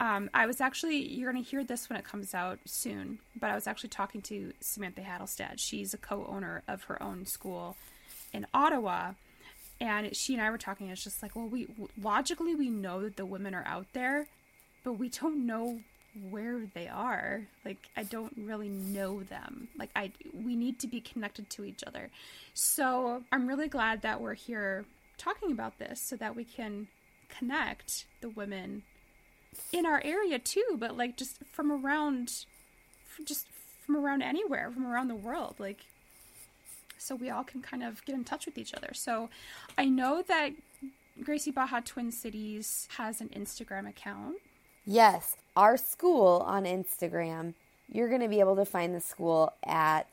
[0.00, 3.50] Um, I was actually, you're going to hear this when it comes out soon, but
[3.50, 5.54] I was actually talking to Samantha Hattelstad.
[5.56, 7.76] She's a co owner of her own school
[8.32, 9.12] in Ottawa.
[9.80, 10.88] And she and I were talking.
[10.88, 11.68] It's just like, well, we
[12.00, 14.26] logically we know that the women are out there,
[14.84, 15.80] but we don't know
[16.30, 17.46] where they are.
[17.64, 19.68] Like, I don't really know them.
[19.78, 20.12] Like, I
[20.44, 22.10] we need to be connected to each other.
[22.54, 24.84] So I'm really glad that we're here
[25.16, 26.88] talking about this so that we can
[27.28, 28.82] connect the women
[29.72, 32.44] in our area too, but like just from around,
[33.24, 33.46] just
[33.84, 35.86] from around anywhere, from around the world, like
[36.98, 38.90] so we all can kind of get in touch with each other.
[38.92, 39.28] So
[39.76, 40.50] I know that
[41.22, 44.36] Gracie Barra Twin Cities has an Instagram account.
[44.90, 47.52] Yes, our school on Instagram,
[47.92, 50.06] you're going to be able to find the school at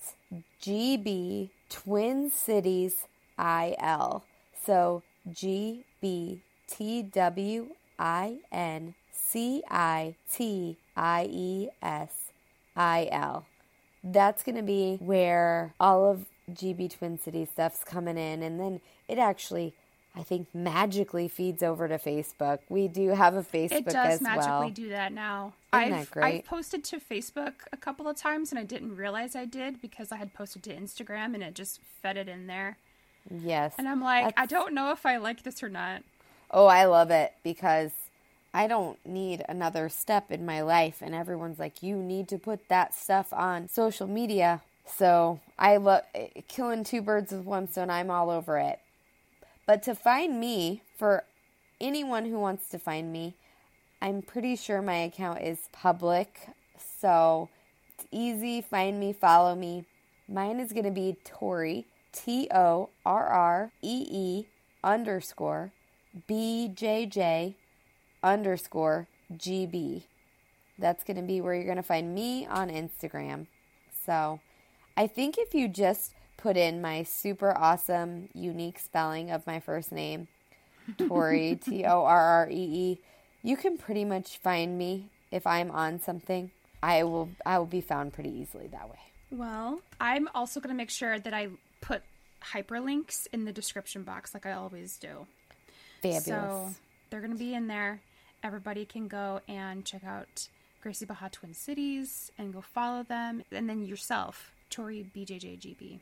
[0.61, 3.05] GB Twin Cities
[3.39, 4.25] IL.
[4.65, 5.01] So
[5.31, 7.67] G B T W
[7.97, 12.31] I N C I T I E S
[12.75, 13.45] I L.
[14.03, 18.43] That's going to be where all of GB Twin Cities stuff's coming in.
[18.43, 19.73] And then it actually,
[20.15, 22.59] I think, magically feeds over to Facebook.
[22.69, 24.69] We do have a Facebook It does magically well.
[24.69, 25.53] do that now.
[25.73, 26.23] Isn't I've that great?
[26.25, 30.11] I've posted to Facebook a couple of times and I didn't realize I did because
[30.11, 32.77] I had posted to Instagram and it just fed it in there.
[33.29, 33.73] Yes.
[33.77, 36.03] And I'm like, I don't know if I like this or not.
[36.51, 37.91] Oh, I love it because
[38.53, 41.01] I don't need another step in my life.
[41.01, 44.61] And everyone's like, you need to put that stuff on social media.
[44.85, 46.03] So I love
[46.47, 47.89] killing two birds with one stone.
[47.89, 48.79] I'm all over it.
[49.65, 51.23] But to find me, for
[51.81, 53.35] anyone who wants to find me,
[54.01, 56.49] I'm pretty sure my account is public.
[56.77, 57.49] So
[57.97, 58.61] it's easy.
[58.61, 59.85] Find me, follow me.
[60.27, 64.47] Mine is going to be Torree, T O R R E E
[64.83, 65.71] underscore
[66.27, 67.55] B J J
[68.23, 70.03] underscore GB.
[70.77, 73.47] That's going to be where you're going to find me on Instagram.
[74.05, 74.39] So
[74.97, 79.91] I think if you just put in my super awesome, unique spelling of my first
[79.91, 80.27] name,
[80.97, 82.99] Torree, T O R R E E,
[83.43, 86.51] you can pretty much find me if I'm on something.
[86.81, 88.99] I will I will be found pretty easily that way.
[89.31, 91.49] Well, I'm also going to make sure that I
[91.81, 92.03] put
[92.53, 95.27] hyperlinks in the description box like I always do.
[96.01, 96.25] Fabulous.
[96.25, 96.75] So
[97.09, 98.01] they're going to be in there.
[98.43, 100.47] Everybody can go and check out
[100.81, 103.43] Gracie Barra Twin Cities and go follow them.
[103.51, 105.99] And then yourself, Torree BJJGB.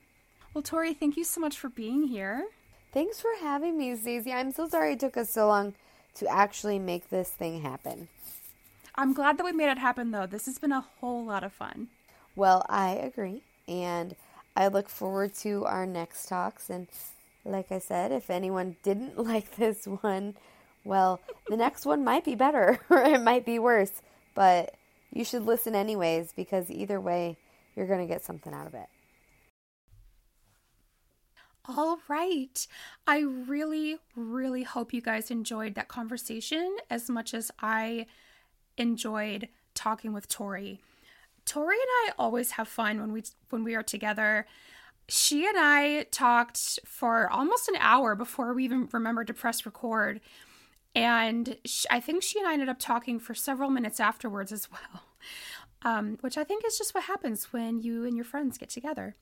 [0.53, 2.45] Well, Torree, thank you so much for being here.
[2.91, 4.31] Thanks for having me, Stacey.
[4.31, 5.73] I'm so sorry it took us so long
[6.15, 8.07] to actually make this thing happen.
[8.93, 10.27] I'm glad that we made it happen, though.
[10.27, 11.87] This has been a whole lot of fun.
[12.35, 13.41] Well, I agree.
[13.67, 14.15] And
[14.55, 16.69] I look forward to our next talks.
[16.69, 16.87] And
[17.43, 20.35] like I said, if anyone didn't like this one,
[20.83, 24.03] well, the next one might be better or it might be worse.
[24.35, 24.75] But
[25.11, 27.37] you should listen anyways because either way,
[27.75, 28.87] you're going to get something out of it.
[31.65, 32.67] All right.
[33.07, 38.05] I really, really hope you guys enjoyed that conversation as much as I
[38.77, 40.81] enjoyed talking with Torree.
[41.45, 44.45] Torree and I always have fun when we when we are together.
[45.07, 50.21] She and I talked for almost an hour before we even remembered to press record.
[50.95, 54.69] And she, I think she and I ended up talking for several minutes afterwards as
[54.71, 55.03] well,
[55.81, 59.15] um, which I think is just what happens when you and your friends get together.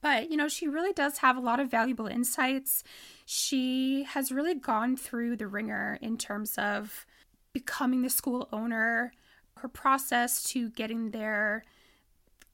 [0.00, 2.82] But, you know, she really does have a lot of valuable insights.
[3.24, 7.06] She has really gone through the ringer in terms of
[7.52, 9.12] becoming the school owner,
[9.58, 11.64] her process to getting there,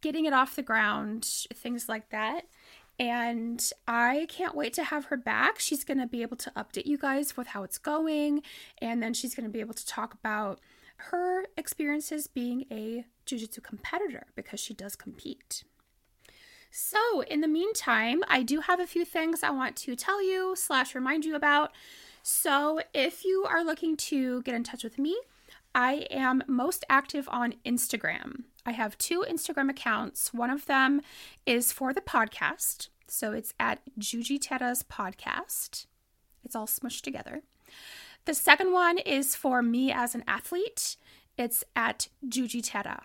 [0.00, 1.24] getting it off the ground,
[1.54, 2.46] things like that.
[2.98, 5.58] And I can't wait to have her back.
[5.58, 8.42] She's going to be able to update you guys with how it's going.
[8.80, 10.60] And then she's going to be able to talk about
[10.96, 15.64] her experiences being a jiu jitsu competitor because she does compete.
[16.74, 20.54] So, in the meantime, I do have a few things I want to tell you
[20.56, 21.70] slash remind you about.
[22.22, 25.18] So, if you are looking to get in touch with me,
[25.74, 28.44] I am most active on Instagram.
[28.64, 30.32] I have two Instagram accounts.
[30.32, 31.02] One of them
[31.44, 32.88] is for the podcast.
[33.06, 35.84] So it's at Jujiteiras podcast.
[36.42, 37.42] It's all smushed together.
[38.24, 40.96] The second one is for me as an athlete.
[41.36, 43.00] It's at Jujiteira.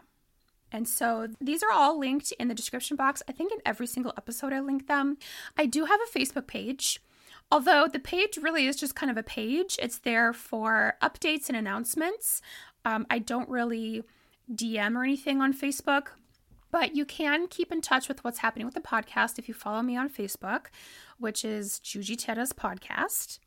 [0.72, 3.24] And so these are all linked in the description box.
[3.28, 5.18] I think in every single episode I link them.
[5.58, 7.02] I do have a Facebook page.
[7.52, 11.58] Although the page really is just kind of a page, it's there for updates and
[11.58, 12.42] announcements.
[12.84, 14.04] Um, I don't really
[14.54, 16.08] DM or anything on Facebook,
[16.72, 19.82] but you can keep in touch with what's happening with the podcast if you follow
[19.82, 20.66] me on Facebook,
[21.20, 23.40] which is Jujiteiras podcast.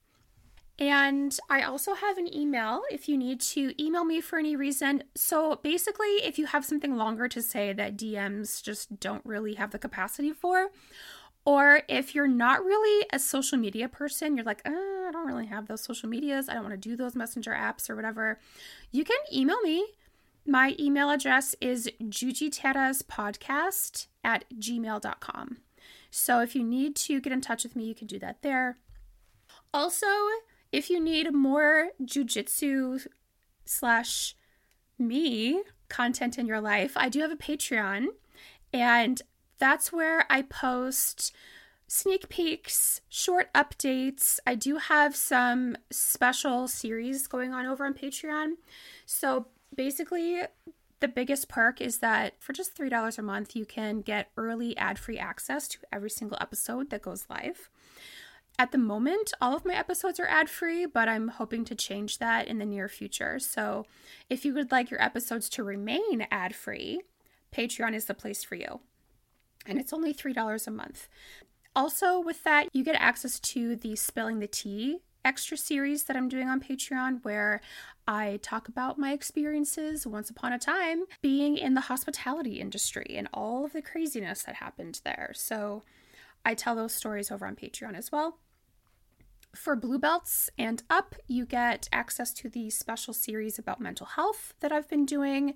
[0.80, 5.04] And I also have an email if you need to email me for any reason.
[5.14, 9.72] So basically, if you have something longer to say that DMs just don't really have
[9.72, 10.70] the capacity for,
[11.44, 15.44] or if you're not really a social media person, you're like, oh, I don't really
[15.46, 18.40] have those social medias, I don't want to do those messenger apps or whatever,
[18.90, 19.86] you can email me.
[20.46, 25.58] My email address is jujiteiraspodcast at gmail.com.
[26.10, 28.78] So if you need to get in touch with me, you can do that there.
[29.72, 30.06] Also,
[30.72, 33.06] if you need more jujitsu
[33.64, 34.36] slash
[34.98, 38.06] me content in your life, I do have a Patreon,
[38.72, 39.20] and
[39.58, 41.32] that's where I post
[41.86, 44.38] sneak peeks, short updates.
[44.46, 48.52] I do have some special series going on over on Patreon.
[49.06, 50.42] So basically,
[51.00, 54.98] the biggest perk is that for just $3 a month, you can get early ad
[54.98, 57.68] free access to every single episode that goes live.
[58.60, 62.18] At the moment, all of my episodes are ad free, but I'm hoping to change
[62.18, 63.38] that in the near future.
[63.38, 63.86] So
[64.28, 67.00] if you would like your episodes to remain ad free,
[67.56, 68.80] Patreon is the place for you.
[69.64, 71.08] And it's only $3 a month.
[71.74, 76.28] Also, with that, you get access to the Spilling the Tea extra series that I'm
[76.28, 77.62] doing on Patreon where
[78.06, 83.26] I talk about my experiences once upon a time being in the hospitality industry and
[83.32, 85.32] all of the craziness that happened there.
[85.34, 85.82] So
[86.44, 88.36] I tell those stories over on Patreon as well.
[89.54, 94.54] For blue belts and up, you get access to the special series about mental health
[94.60, 95.54] that I've been doing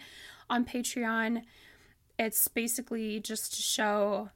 [0.50, 1.42] on Patreon.
[2.18, 4.30] It's basically just to show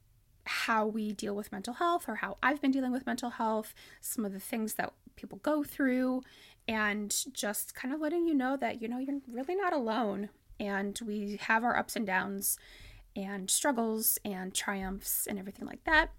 [0.44, 4.24] how we deal with mental health or how I've been dealing with mental health, some
[4.24, 6.22] of the things that people go through,
[6.66, 10.28] and just kind of letting you know that, you know, you're really not alone.
[10.60, 12.58] And we have our ups and downs
[13.16, 16.10] and struggles and triumphs and everything like that.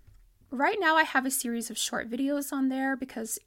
[0.52, 3.38] Right now, I have a series of short videos on there because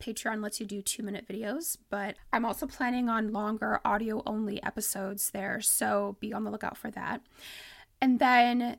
[0.00, 4.62] Patreon lets you do two minute videos, but I'm also planning on longer audio only
[4.62, 7.20] episodes there, so be on the lookout for that.
[8.00, 8.78] And then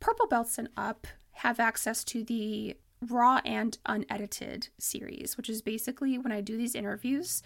[0.00, 2.76] Purple Belts and Up have access to the
[3.06, 7.42] raw and unedited series, which is basically when I do these interviews,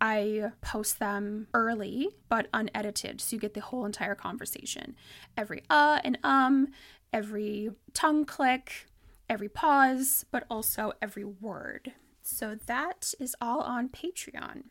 [0.00, 4.94] I post them early but unedited, so you get the whole entire conversation.
[5.36, 6.68] Every uh and um,
[7.12, 8.86] every tongue click,
[9.30, 11.92] every pause, but also every word.
[12.20, 14.64] So that is all on Patreon.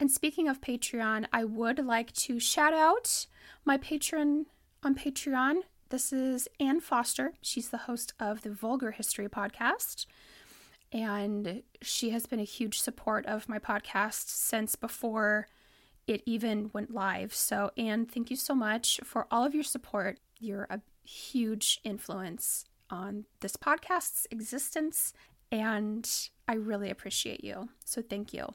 [0.00, 3.26] And speaking of Patreon, I would like to shout out
[3.64, 4.46] my patron
[4.82, 5.60] on Patreon.
[5.90, 7.34] This is Ann Foster.
[7.42, 10.06] She's the host of the Vulgar History podcast.
[10.90, 15.46] And she has been a huge support of my podcast since before
[16.06, 17.34] it even went live.
[17.34, 22.64] So, Ann, thank you so much for all of your support You're a huge influence
[22.90, 25.12] on this podcast's existence,
[25.50, 26.08] and
[26.48, 27.68] I really appreciate you.
[27.84, 28.54] So thank you.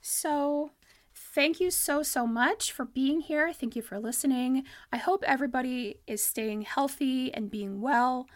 [0.00, 0.70] So,
[1.14, 3.52] thank you so, so much for being here.
[3.52, 4.64] Thank you for listening.
[4.92, 8.28] I hope everybody is staying healthy and being well,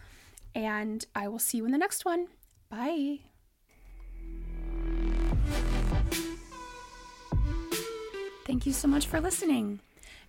[0.54, 2.26] and I will see you in the next one.
[2.68, 3.20] Bye.
[8.46, 9.80] Thank you so much for listening.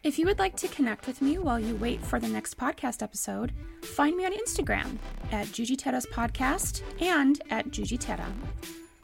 [0.03, 3.03] If you would like to connect with me while you wait for the next podcast
[3.03, 3.51] episode,
[3.83, 4.97] find me on Instagram
[5.31, 8.25] at Jujiteiras Podcast and at Jujiteira.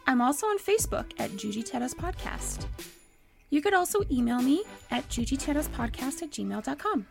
[0.07, 2.65] I'm also on Facebook at Jujiteiras Podcast.
[3.51, 7.05] You could also email me at jujiteiraspodcast at gmail.com.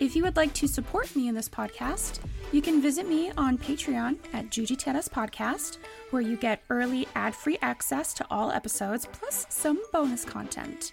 [0.00, 2.18] If you would like to support me in this podcast,
[2.50, 5.78] you can visit me on Patreon at Jujiteiras Podcast,
[6.10, 10.92] where you get early ad free access to all episodes plus some bonus content.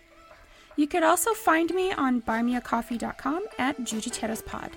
[0.80, 4.72] You could also find me on buymeacoffee.com at Jujiteiraspod.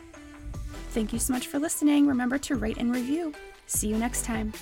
[0.91, 2.09] Thank you so much for listening.
[2.09, 3.33] Remember to rate and review.
[3.67, 4.53] See you next time.